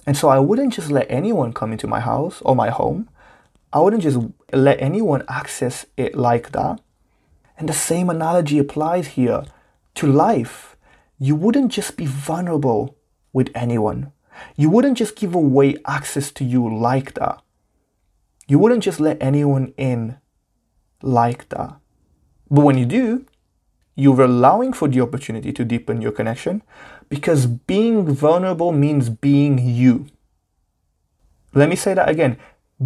And 0.07 0.15
so 0.15 0.29
I 0.29 0.39
wouldn't 0.39 0.73
just 0.73 0.89
let 0.89 1.07
anyone 1.09 1.53
come 1.53 1.71
into 1.71 1.87
my 1.87 1.99
house 1.99 2.41
or 2.43 2.55
my 2.55 2.69
home. 2.69 3.09
I 3.73 3.79
wouldn't 3.79 4.03
just 4.03 4.19
let 4.53 4.81
anyone 4.81 5.23
access 5.27 5.85
it 5.97 6.15
like 6.15 6.51
that. 6.51 6.79
And 7.57 7.67
the 7.67 7.73
same 7.73 8.09
analogy 8.09 8.57
applies 8.57 9.07
here 9.09 9.43
to 9.95 10.07
life. 10.07 10.77
You 11.19 11.35
wouldn't 11.35 11.71
just 11.71 11.97
be 11.97 12.05
vulnerable 12.05 12.97
with 13.33 13.49
anyone. 13.55 14.11
You 14.55 14.69
wouldn't 14.69 14.97
just 14.97 15.15
give 15.15 15.33
away 15.35 15.77
access 15.85 16.31
to 16.33 16.43
you 16.43 16.73
like 16.73 17.13
that. 17.15 17.41
You 18.47 18.59
wouldn't 18.59 18.83
just 18.83 18.99
let 18.99 19.21
anyone 19.21 19.73
in 19.77 20.17
like 21.01 21.49
that. 21.49 21.75
But 22.49 22.61
when 22.61 22.77
you 22.77 22.85
do, 22.85 23.25
you're 23.95 24.21
allowing 24.21 24.73
for 24.73 24.87
the 24.87 25.01
opportunity 25.01 25.51
to 25.53 25.65
deepen 25.65 26.01
your 26.01 26.11
connection 26.11 26.61
because 27.09 27.45
being 27.45 28.13
vulnerable 28.13 28.71
means 28.71 29.09
being 29.09 29.59
you. 29.59 30.07
Let 31.53 31.69
me 31.69 31.75
say 31.75 31.93
that 31.93 32.09
again. 32.09 32.37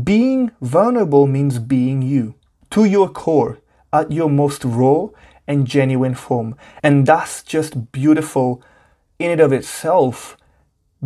Being 0.03 0.51
vulnerable 0.61 1.25
means 1.25 1.57
being 1.57 2.01
you 2.01 2.35
to 2.71 2.85
your 2.85 3.09
core, 3.09 3.59
at 3.91 4.11
your 4.11 4.29
most 4.29 4.63
raw 4.63 5.07
and 5.47 5.65
genuine 5.65 6.13
form. 6.13 6.55
And 6.83 7.07
that's 7.07 7.41
just 7.41 7.91
beautiful 7.91 8.61
in 9.17 9.31
and 9.31 9.41
of 9.41 9.51
itself. 9.51 10.37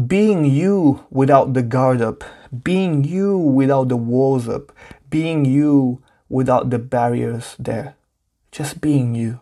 Being 0.07 0.43
you 0.45 1.05
without 1.09 1.53
the 1.53 1.61
guard 1.61 2.01
up, 2.01 2.23
being 2.63 3.03
you 3.03 3.37
without 3.37 3.89
the 3.89 3.95
walls 3.97 4.49
up, 4.49 4.71
being 5.09 5.45
you 5.45 6.01
without 6.29 6.69
the 6.71 6.79
barriers 6.79 7.55
there. 7.59 7.95
Just 8.51 8.81
being 8.81 9.15
you. 9.15 9.39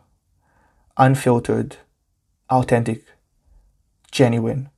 Unfiltered, 0.97 1.77
authentic, 2.49 3.05
genuine, 4.11 4.69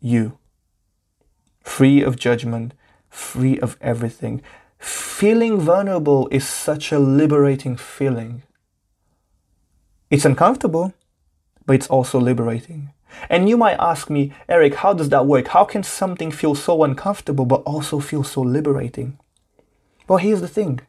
you. 0.00 0.38
Free 1.62 2.02
of 2.02 2.16
judgment, 2.16 2.74
free 3.08 3.58
of 3.60 3.76
everything. 3.80 4.42
Feeling 4.78 5.58
vulnerable 5.58 6.28
is 6.30 6.46
such 6.46 6.92
a 6.92 6.98
liberating 6.98 7.76
feeling. 7.76 8.42
It's 10.10 10.24
uncomfortable, 10.24 10.92
but 11.64 11.74
it's 11.74 11.88
also 11.88 12.20
liberating. 12.20 12.90
And 13.30 13.48
you 13.48 13.56
might 13.56 13.78
ask 13.78 14.10
me, 14.10 14.32
Eric, 14.48 14.74
how 14.76 14.92
does 14.92 15.08
that 15.08 15.26
work? 15.26 15.48
How 15.48 15.64
can 15.64 15.82
something 15.82 16.30
feel 16.30 16.54
so 16.54 16.84
uncomfortable 16.84 17.46
but 17.46 17.62
also 17.62 17.98
feel 17.98 18.22
so 18.22 18.42
liberating? 18.42 19.18
Well, 20.06 20.18
here's 20.18 20.40
the 20.40 20.48
thing 20.48 20.80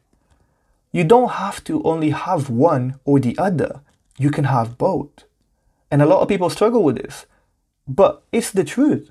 you 0.92 1.04
don't 1.04 1.32
have 1.32 1.62
to 1.64 1.82
only 1.82 2.10
have 2.10 2.48
one 2.48 2.98
or 3.04 3.20
the 3.20 3.36
other, 3.38 3.80
you 4.16 4.30
can 4.30 4.44
have 4.44 4.78
both. 4.78 5.24
And 5.90 6.02
a 6.02 6.06
lot 6.06 6.20
of 6.20 6.28
people 6.28 6.50
struggle 6.50 6.82
with 6.82 6.96
this, 6.96 7.26
but 7.88 8.22
it's 8.30 8.50
the 8.50 8.64
truth. 8.64 9.10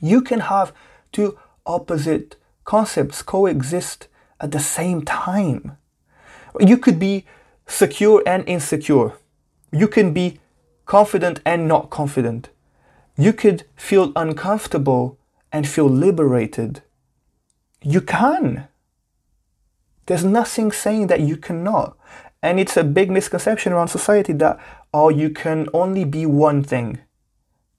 You 0.00 0.22
can 0.22 0.40
have 0.40 0.72
two 1.10 1.38
opposite 1.66 2.36
concepts 2.64 3.22
coexist 3.22 4.08
at 4.40 4.52
the 4.52 4.60
same 4.60 5.02
time. 5.02 5.76
You 6.60 6.78
could 6.78 6.98
be 6.98 7.26
secure 7.66 8.22
and 8.26 8.48
insecure. 8.48 9.12
You 9.72 9.88
can 9.88 10.12
be 10.12 10.40
confident 10.86 11.40
and 11.44 11.66
not 11.66 11.90
confident. 11.90 12.50
You 13.16 13.32
could 13.32 13.64
feel 13.76 14.12
uncomfortable 14.16 15.18
and 15.52 15.68
feel 15.68 15.88
liberated. 15.88 16.82
You 17.82 18.00
can. 18.00 18.68
There's 20.06 20.24
nothing 20.24 20.72
saying 20.72 21.06
that 21.08 21.20
you 21.20 21.36
cannot. 21.36 21.96
And 22.42 22.58
it's 22.58 22.76
a 22.76 22.84
big 22.84 23.10
misconception 23.10 23.72
around 23.72 23.88
society 23.88 24.32
that, 24.34 24.58
oh, 24.92 25.08
you 25.08 25.30
can 25.30 25.68
only 25.72 26.04
be 26.04 26.26
one 26.26 26.62
thing. 26.62 26.98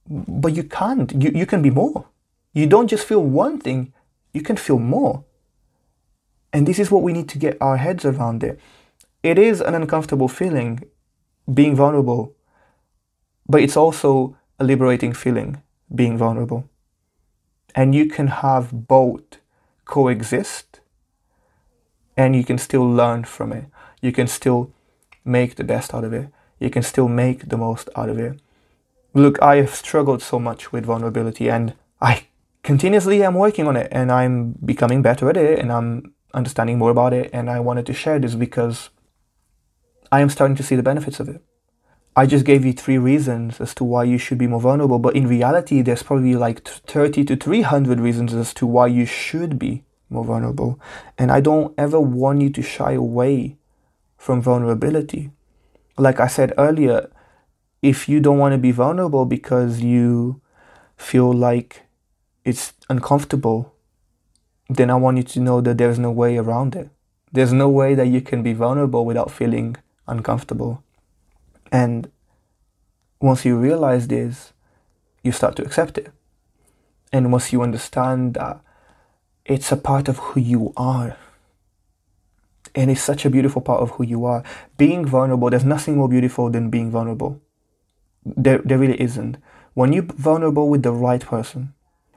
But 0.07 0.55
you 0.55 0.63
can't. 0.63 1.11
You, 1.11 1.31
you 1.33 1.45
can 1.45 1.61
be 1.61 1.69
more. 1.69 2.05
You 2.53 2.67
don't 2.67 2.87
just 2.87 3.05
feel 3.05 3.23
one 3.23 3.59
thing, 3.59 3.93
you 4.31 4.41
can 4.41 4.57
feel 4.57 4.79
more. 4.79 5.23
And 6.51 6.67
this 6.67 6.77
is 6.77 6.91
what 6.91 7.01
we 7.01 7.13
need 7.13 7.27
to 7.29 7.39
get 7.39 7.57
our 7.59 7.77
heads 7.77 8.05
around 8.05 8.43
it. 8.43 8.59
It 9.23 9.39
is 9.39 9.59
an 9.59 9.73
uncomfortable 9.73 10.27
feeling 10.27 10.83
being 11.51 11.75
vulnerable, 11.75 12.35
but 13.47 13.61
it's 13.61 13.75
also 13.75 14.37
a 14.59 14.63
liberating 14.63 15.13
feeling 15.13 15.63
being 15.93 16.17
vulnerable. 16.17 16.69
And 17.73 17.95
you 17.95 18.07
can 18.07 18.27
have 18.27 18.87
both 18.87 19.39
coexist 19.85 20.79
and 22.15 22.35
you 22.35 22.43
can 22.43 22.59
still 22.59 22.87
learn 22.87 23.23
from 23.23 23.51
it. 23.51 23.65
You 24.01 24.11
can 24.11 24.27
still 24.27 24.71
make 25.25 25.55
the 25.55 25.63
best 25.63 25.93
out 25.93 26.03
of 26.03 26.13
it. 26.13 26.29
You 26.59 26.69
can 26.69 26.83
still 26.83 27.07
make 27.07 27.49
the 27.49 27.57
most 27.57 27.89
out 27.95 28.09
of 28.09 28.19
it. 28.19 28.39
Look, 29.13 29.41
I 29.41 29.57
have 29.57 29.75
struggled 29.75 30.21
so 30.21 30.39
much 30.39 30.71
with 30.71 30.85
vulnerability 30.85 31.49
and 31.49 31.75
I 32.01 32.27
continuously 32.63 33.23
am 33.23 33.35
working 33.35 33.67
on 33.67 33.75
it 33.75 33.87
and 33.91 34.11
I'm 34.11 34.53
becoming 34.65 35.01
better 35.01 35.29
at 35.29 35.37
it 35.37 35.59
and 35.59 35.71
I'm 35.71 36.13
understanding 36.33 36.79
more 36.79 36.89
about 36.89 37.13
it. 37.13 37.29
And 37.31 37.49
I 37.49 37.59
wanted 37.59 37.85
to 37.87 37.93
share 37.93 38.17
this 38.17 38.33
because 38.33 38.89
I 40.11 40.21
am 40.21 40.29
starting 40.29 40.55
to 40.57 40.63
see 40.63 40.75
the 40.75 40.83
benefits 40.83 41.19
of 41.19 41.29
it. 41.29 41.43
I 42.15 42.25
just 42.25 42.45
gave 42.45 42.63
you 42.63 42.73
three 42.73 42.97
reasons 42.97 43.59
as 43.59 43.73
to 43.75 43.83
why 43.83 44.03
you 44.03 44.19
should 44.19 44.37
be 44.37 44.45
more 44.45 44.61
vulnerable, 44.61 44.99
but 44.99 45.15
in 45.15 45.27
reality, 45.27 45.81
there's 45.81 46.03
probably 46.03 46.35
like 46.35 46.63
30 46.63 47.25
to 47.25 47.35
300 47.35 47.99
reasons 47.99 48.35
as 48.35 48.53
to 48.55 48.67
why 48.67 48.85
you 48.85 49.05
should 49.05 49.57
be 49.57 49.83
more 50.11 50.23
vulnerable. 50.23 50.79
And 51.17 51.31
I 51.31 51.41
don't 51.41 51.73
ever 51.75 51.99
want 51.99 52.41
you 52.41 52.51
to 52.51 52.61
shy 52.61 52.93
away 52.93 53.57
from 54.15 54.43
vulnerability. 54.43 55.31
Like 55.97 56.19
I 56.19 56.27
said 56.27 56.53
earlier, 56.57 57.09
if 57.83 58.07
you 58.07 58.21
don't 58.21 58.39
want 58.39 58.53
to 58.53 58.57
be 58.57 58.71
vulnerable 58.71 59.25
because 59.25 59.81
you 59.81 60.41
feel 60.95 61.31
like 61.33 61.81
it's 62.45 62.71
uncomfortable, 62.89 63.75
then 64.69 64.89
I 64.89 64.95
want 64.95 65.17
you 65.17 65.23
to 65.23 65.39
know 65.41 65.59
that 65.59 65.77
there's 65.77 65.99
no 65.99 66.09
way 66.09 66.37
around 66.37 66.75
it. 66.75 66.89
There's 67.33 67.51
no 67.51 67.67
way 67.67 67.93
that 67.93 68.07
you 68.07 68.21
can 68.21 68.41
be 68.41 68.53
vulnerable 68.53 69.05
without 69.05 69.29
feeling 69.29 69.75
uncomfortable. 70.07 70.81
And 71.73 72.09
once 73.19 73.43
you 73.43 73.57
realize 73.57 74.07
this, 74.07 74.53
you 75.21 75.33
start 75.33 75.57
to 75.57 75.63
accept 75.63 75.97
it. 75.97 76.11
And 77.11 77.33
once 77.33 77.51
you 77.51 77.61
understand 77.61 78.35
that 78.35 78.61
it's 79.43 79.73
a 79.73 79.77
part 79.77 80.07
of 80.07 80.19
who 80.19 80.39
you 80.39 80.71
are, 80.77 81.17
and 82.75 82.89
it's 82.89 83.03
such 83.03 83.25
a 83.25 83.29
beautiful 83.29 83.61
part 83.61 83.81
of 83.81 83.91
who 83.91 84.03
you 84.03 84.25
are. 84.25 84.41
Being 84.77 85.05
vulnerable, 85.05 85.49
there's 85.49 85.65
nothing 85.65 85.97
more 85.97 86.09
beautiful 86.09 86.49
than 86.49 86.69
being 86.71 86.89
vulnerable. 86.89 87.39
There, 88.25 88.59
there 88.59 88.77
really 88.77 88.99
isn't. 89.01 89.37
When 89.73 89.93
you're 89.93 90.03
vulnerable 90.03 90.69
with 90.69 90.83
the 90.83 90.91
right 90.91 91.21
person, 91.21 91.73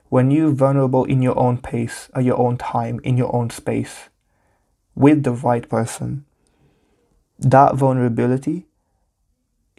when 0.08 0.30
you're 0.30 0.50
vulnerable 0.50 1.04
in 1.04 1.22
your 1.22 1.38
own 1.38 1.58
pace, 1.58 2.08
at 2.14 2.24
your 2.24 2.38
own 2.38 2.56
time, 2.58 3.00
in 3.02 3.16
your 3.16 3.34
own 3.34 3.50
space, 3.50 4.08
with 4.94 5.24
the 5.24 5.32
right 5.32 5.68
person, 5.68 6.24
that 7.38 7.74
vulnerability 7.74 8.66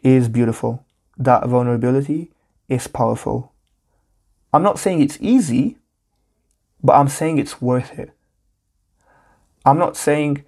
is 0.03 0.29
beautiful. 0.29 0.85
That 1.17 1.47
vulnerability 1.47 2.31
is 2.69 2.87
powerful. 2.87 3.53
I'm 4.53 4.63
not 4.63 4.79
saying 4.79 5.01
it's 5.01 5.17
easy, 5.19 5.77
but 6.83 6.93
I'm 6.93 7.07
saying 7.07 7.37
it's 7.37 7.61
worth 7.61 7.97
it. 7.97 8.11
I'm 9.65 9.77
not 9.77 9.97
saying 9.97 10.43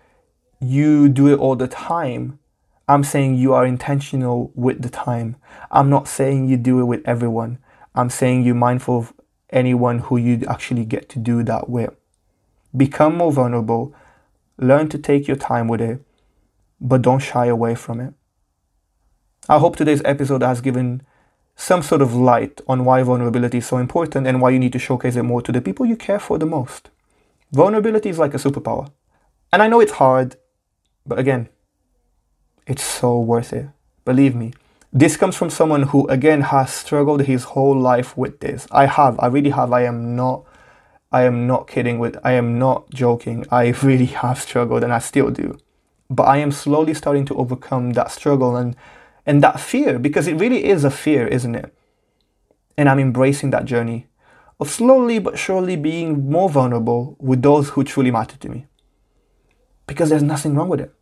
you 0.62 1.10
do 1.10 1.28
it 1.28 1.40
all 1.40 1.56
the 1.56 1.68
time. 1.68 2.40
I'm 2.90 3.04
saying 3.04 3.36
you 3.36 3.54
are 3.54 3.68
intentional 3.68 4.52
with 4.56 4.82
the 4.82 4.90
time. 4.90 5.36
I'm 5.70 5.92
not 5.92 6.08
saying 6.08 6.50
you 6.50 6.58
do 6.58 6.80
it 6.80 6.86
with 6.86 7.04
everyone. 7.06 7.60
I'm 7.94 8.10
saying 8.10 8.42
you're 8.42 8.56
mindful 8.56 8.98
of 8.98 9.14
anyone 9.52 10.00
who 10.00 10.18
you 10.18 10.44
actually 10.50 10.86
get 10.86 11.08
to 11.10 11.20
do 11.20 11.44
that 11.44 11.70
with. 11.70 11.94
Become 12.76 13.16
more 13.16 13.32
vulnerable. 13.32 13.94
Learn 14.58 14.90
to 14.90 14.98
take 14.98 15.28
your 15.28 15.38
time 15.38 15.68
with 15.68 15.82
it, 15.82 16.04
but 16.82 17.04
don't 17.04 17.20
shy 17.20 17.46
away 17.46 17.76
from 17.76 18.00
it. 18.00 18.16
I 19.48 19.60
hope 19.60 19.76
today's 19.76 20.02
episode 20.04 20.42
has 20.42 20.60
given 20.60 21.04
some 21.56 21.84
sort 21.84 22.02
of 22.02 22.16
light 22.16 22.60
on 22.68 22.86
why 22.86 23.04
vulnerability 23.04 23.60
is 23.60 23.68
so 23.68 23.78
important 23.78 24.26
and 24.26 24.42
why 24.42 24.50
you 24.50 24.58
need 24.58 24.74
to 24.74 24.80
showcase 24.80 25.16
it 25.16 25.24
more 25.24 25.44
to 25.44 25.52
the 25.52 25.62
people 25.62 25.86
you 25.86 25.96
care 25.96 26.20
for 26.20 26.40
the 26.40 26.46
most. 26.48 26.90
Vulnerability 27.52 28.10
is 28.10 28.18
like 28.18 28.34
a 28.34 28.38
superpower. 28.38 28.92
And 29.54 29.62
I 29.62 29.68
know 29.68 29.80
it's 29.80 29.92
hard, 29.92 30.38
but 31.06 31.20
again, 31.20 31.50
it's 32.70 32.84
so 32.84 33.20
worth 33.20 33.52
it. 33.52 33.68
Believe 34.06 34.36
me. 34.36 34.54
This 34.94 35.18
comes 35.18 35.36
from 35.36 35.50
someone 35.50 35.84
who, 35.84 36.08
again, 36.08 36.42
has 36.42 36.72
struggled 36.72 37.24
his 37.24 37.44
whole 37.44 37.78
life 37.78 38.16
with 38.16 38.40
this. 38.40 38.68
I 38.72 38.86
have, 38.86 39.20
I 39.20 39.28
really 39.28 39.50
have. 39.50 39.74
I 39.74 39.84
am 39.84 40.16
not 40.16 40.46
I 41.12 41.24
am 41.24 41.48
not 41.48 41.68
kidding 41.68 41.98
with, 41.98 42.18
I 42.24 42.34
am 42.34 42.60
not 42.60 42.92
joking. 42.92 43.46
I 43.52 43.70
really 43.84 44.06
have 44.06 44.40
struggled 44.40 44.84
and 44.84 44.94
I 44.94 45.00
still 45.00 45.32
do. 45.32 45.58
But 46.10 46.24
I 46.24 46.38
am 46.38 46.52
slowly 46.52 46.94
starting 46.94 47.26
to 47.26 47.36
overcome 47.36 47.92
that 47.92 48.12
struggle 48.12 48.56
and, 48.56 48.76
and 49.26 49.42
that 49.44 49.60
fear 49.60 49.98
because 50.00 50.28
it 50.28 50.36
really 50.36 50.66
is 50.66 50.84
a 50.84 50.92
fear, 50.92 51.28
isn't 51.28 51.56
it? 51.56 51.74
And 52.78 52.88
I'm 52.88 53.00
embracing 53.00 53.50
that 53.52 53.66
journey 53.66 54.08
of 54.60 54.70
slowly 54.70 55.20
but 55.20 55.40
surely 55.40 55.76
being 55.76 56.30
more 56.30 56.50
vulnerable 56.50 57.16
with 57.20 57.42
those 57.42 57.70
who 57.70 57.84
truly 57.84 58.12
matter 58.12 58.38
to 58.38 58.50
me. 58.50 58.68
Because 59.88 60.10
there's 60.10 60.24
nothing 60.24 60.54
wrong 60.54 60.70
with 60.70 60.82
it. 60.82 60.94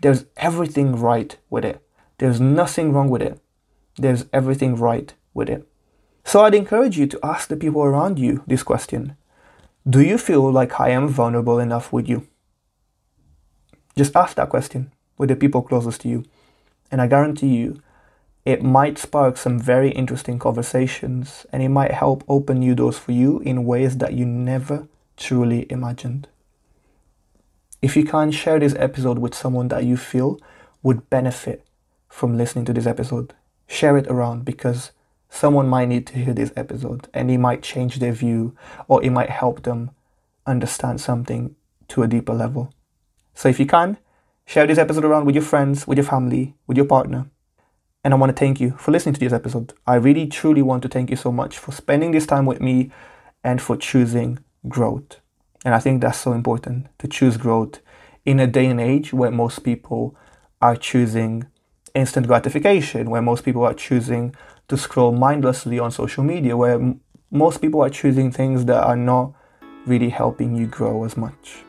There's 0.00 0.26
everything 0.36 0.96
right 0.96 1.36
with 1.50 1.64
it. 1.64 1.82
There's 2.18 2.40
nothing 2.40 2.92
wrong 2.92 3.10
with 3.10 3.22
it. 3.22 3.40
There's 3.96 4.26
everything 4.32 4.76
right 4.76 5.12
with 5.34 5.48
it. 5.48 5.66
So 6.24 6.44
I'd 6.44 6.54
encourage 6.54 6.98
you 6.98 7.06
to 7.06 7.20
ask 7.22 7.48
the 7.48 7.56
people 7.56 7.82
around 7.82 8.18
you 8.18 8.42
this 8.46 8.62
question 8.62 9.16
Do 9.88 10.00
you 10.00 10.18
feel 10.18 10.50
like 10.52 10.78
I 10.80 10.90
am 10.90 11.08
vulnerable 11.08 11.58
enough 11.58 11.92
with 11.92 12.08
you? 12.08 12.26
Just 13.96 14.14
ask 14.14 14.36
that 14.36 14.50
question 14.50 14.92
with 15.16 15.28
the 15.28 15.36
people 15.36 15.62
closest 15.62 16.02
to 16.02 16.08
you. 16.08 16.24
And 16.90 17.00
I 17.00 17.06
guarantee 17.06 17.56
you, 17.56 17.82
it 18.44 18.62
might 18.62 18.98
spark 18.98 19.36
some 19.36 19.58
very 19.58 19.90
interesting 19.90 20.38
conversations 20.38 21.44
and 21.52 21.62
it 21.62 21.68
might 21.68 21.90
help 21.90 22.24
open 22.28 22.60
new 22.60 22.74
doors 22.74 22.96
for 22.96 23.12
you 23.12 23.40
in 23.40 23.66
ways 23.66 23.98
that 23.98 24.14
you 24.14 24.24
never 24.24 24.88
truly 25.16 25.66
imagined. 25.70 26.28
If 27.80 27.96
you 27.96 28.04
can 28.04 28.32
share 28.32 28.58
this 28.58 28.74
episode 28.74 29.20
with 29.20 29.34
someone 29.34 29.68
that 29.68 29.84
you 29.84 29.96
feel 29.96 30.40
would 30.82 31.08
benefit 31.10 31.64
from 32.08 32.36
listening 32.36 32.64
to 32.64 32.72
this 32.72 32.86
episode, 32.86 33.34
share 33.68 33.96
it 33.96 34.08
around 34.08 34.44
because 34.44 34.90
someone 35.28 35.68
might 35.68 35.88
need 35.88 36.06
to 36.08 36.18
hear 36.18 36.34
this 36.34 36.52
episode 36.56 37.08
and 37.14 37.30
it 37.30 37.38
might 37.38 37.62
change 37.62 38.00
their 38.00 38.12
view 38.12 38.56
or 38.88 39.02
it 39.04 39.10
might 39.10 39.30
help 39.30 39.62
them 39.62 39.90
understand 40.44 41.00
something 41.00 41.54
to 41.86 42.02
a 42.02 42.08
deeper 42.08 42.34
level. 42.34 42.72
So 43.34 43.48
if 43.48 43.60
you 43.60 43.66
can, 43.66 43.98
share 44.44 44.66
this 44.66 44.78
episode 44.78 45.04
around 45.04 45.26
with 45.26 45.36
your 45.36 45.44
friends, 45.44 45.86
with 45.86 45.98
your 45.98 46.04
family, 46.04 46.56
with 46.66 46.76
your 46.76 46.86
partner. 46.86 47.30
And 48.02 48.12
I 48.12 48.16
want 48.16 48.34
to 48.34 48.40
thank 48.40 48.60
you 48.60 48.72
for 48.72 48.90
listening 48.90 49.14
to 49.14 49.20
this 49.20 49.32
episode. 49.32 49.72
I 49.86 49.94
really 49.94 50.26
truly 50.26 50.62
want 50.62 50.82
to 50.82 50.88
thank 50.88 51.10
you 51.10 51.16
so 51.16 51.30
much 51.30 51.58
for 51.58 51.70
spending 51.70 52.10
this 52.10 52.26
time 52.26 52.46
with 52.46 52.60
me 52.60 52.90
and 53.44 53.62
for 53.62 53.76
choosing 53.76 54.40
growth. 54.66 55.20
And 55.64 55.74
I 55.74 55.78
think 55.80 56.00
that's 56.00 56.18
so 56.18 56.32
important 56.32 56.86
to 56.98 57.08
choose 57.08 57.36
growth 57.36 57.80
in 58.24 58.40
a 58.40 58.46
day 58.46 58.66
and 58.66 58.80
age 58.80 59.12
where 59.12 59.30
most 59.30 59.64
people 59.64 60.16
are 60.60 60.76
choosing 60.76 61.46
instant 61.94 62.26
gratification, 62.26 63.10
where 63.10 63.22
most 63.22 63.44
people 63.44 63.64
are 63.64 63.74
choosing 63.74 64.34
to 64.68 64.76
scroll 64.76 65.12
mindlessly 65.12 65.78
on 65.78 65.90
social 65.90 66.22
media, 66.22 66.56
where 66.56 66.74
m- 66.74 67.00
most 67.30 67.60
people 67.60 67.80
are 67.82 67.90
choosing 67.90 68.30
things 68.30 68.64
that 68.66 68.82
are 68.84 68.96
not 68.96 69.32
really 69.86 70.10
helping 70.10 70.54
you 70.54 70.66
grow 70.66 71.04
as 71.04 71.16
much. 71.16 71.64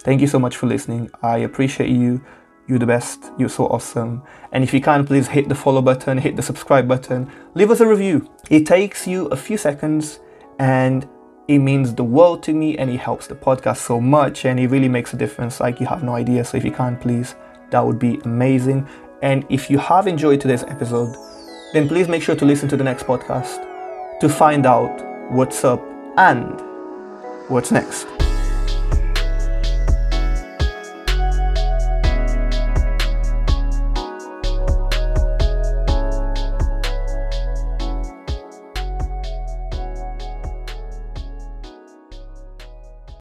Thank 0.00 0.20
you 0.20 0.26
so 0.26 0.38
much 0.38 0.56
for 0.56 0.66
listening. 0.66 1.10
I 1.22 1.38
appreciate 1.38 1.90
you. 1.90 2.24
You're 2.66 2.78
the 2.78 2.86
best. 2.86 3.30
You're 3.38 3.48
so 3.48 3.66
awesome. 3.66 4.22
And 4.52 4.64
if 4.64 4.72
you 4.72 4.80
can, 4.80 5.06
please 5.06 5.28
hit 5.28 5.48
the 5.48 5.54
follow 5.54 5.82
button, 5.82 6.16
hit 6.16 6.36
the 6.36 6.42
subscribe 6.42 6.88
button, 6.88 7.30
leave 7.54 7.70
us 7.70 7.80
a 7.80 7.86
review. 7.86 8.30
It 8.50 8.66
takes 8.66 9.06
you 9.06 9.26
a 9.26 9.36
few 9.36 9.58
seconds 9.58 10.20
and 10.58 11.08
it 11.46 11.58
means 11.58 11.94
the 11.94 12.04
world 12.04 12.42
to 12.44 12.54
me 12.54 12.78
and 12.78 12.90
it 12.90 12.98
helps 12.98 13.26
the 13.26 13.34
podcast 13.34 13.78
so 13.78 14.00
much 14.00 14.44
and 14.44 14.58
it 14.58 14.68
really 14.68 14.88
makes 14.88 15.12
a 15.12 15.16
difference 15.16 15.60
like 15.60 15.78
you 15.78 15.86
have 15.86 16.02
no 16.02 16.14
idea. 16.14 16.44
So 16.44 16.56
if 16.56 16.64
you 16.64 16.70
can, 16.70 16.96
please, 16.96 17.34
that 17.70 17.84
would 17.84 17.98
be 17.98 18.20
amazing. 18.24 18.88
And 19.22 19.44
if 19.50 19.70
you 19.70 19.78
have 19.78 20.06
enjoyed 20.06 20.40
today's 20.40 20.62
episode, 20.64 21.14
then 21.74 21.88
please 21.88 22.08
make 22.08 22.22
sure 22.22 22.36
to 22.36 22.44
listen 22.44 22.68
to 22.70 22.76
the 22.76 22.84
next 22.84 23.04
podcast 23.04 23.60
to 24.20 24.28
find 24.28 24.64
out 24.64 25.02
what's 25.32 25.64
up 25.64 25.82
and 26.16 26.60
what's 27.48 27.70
next. 27.70 28.23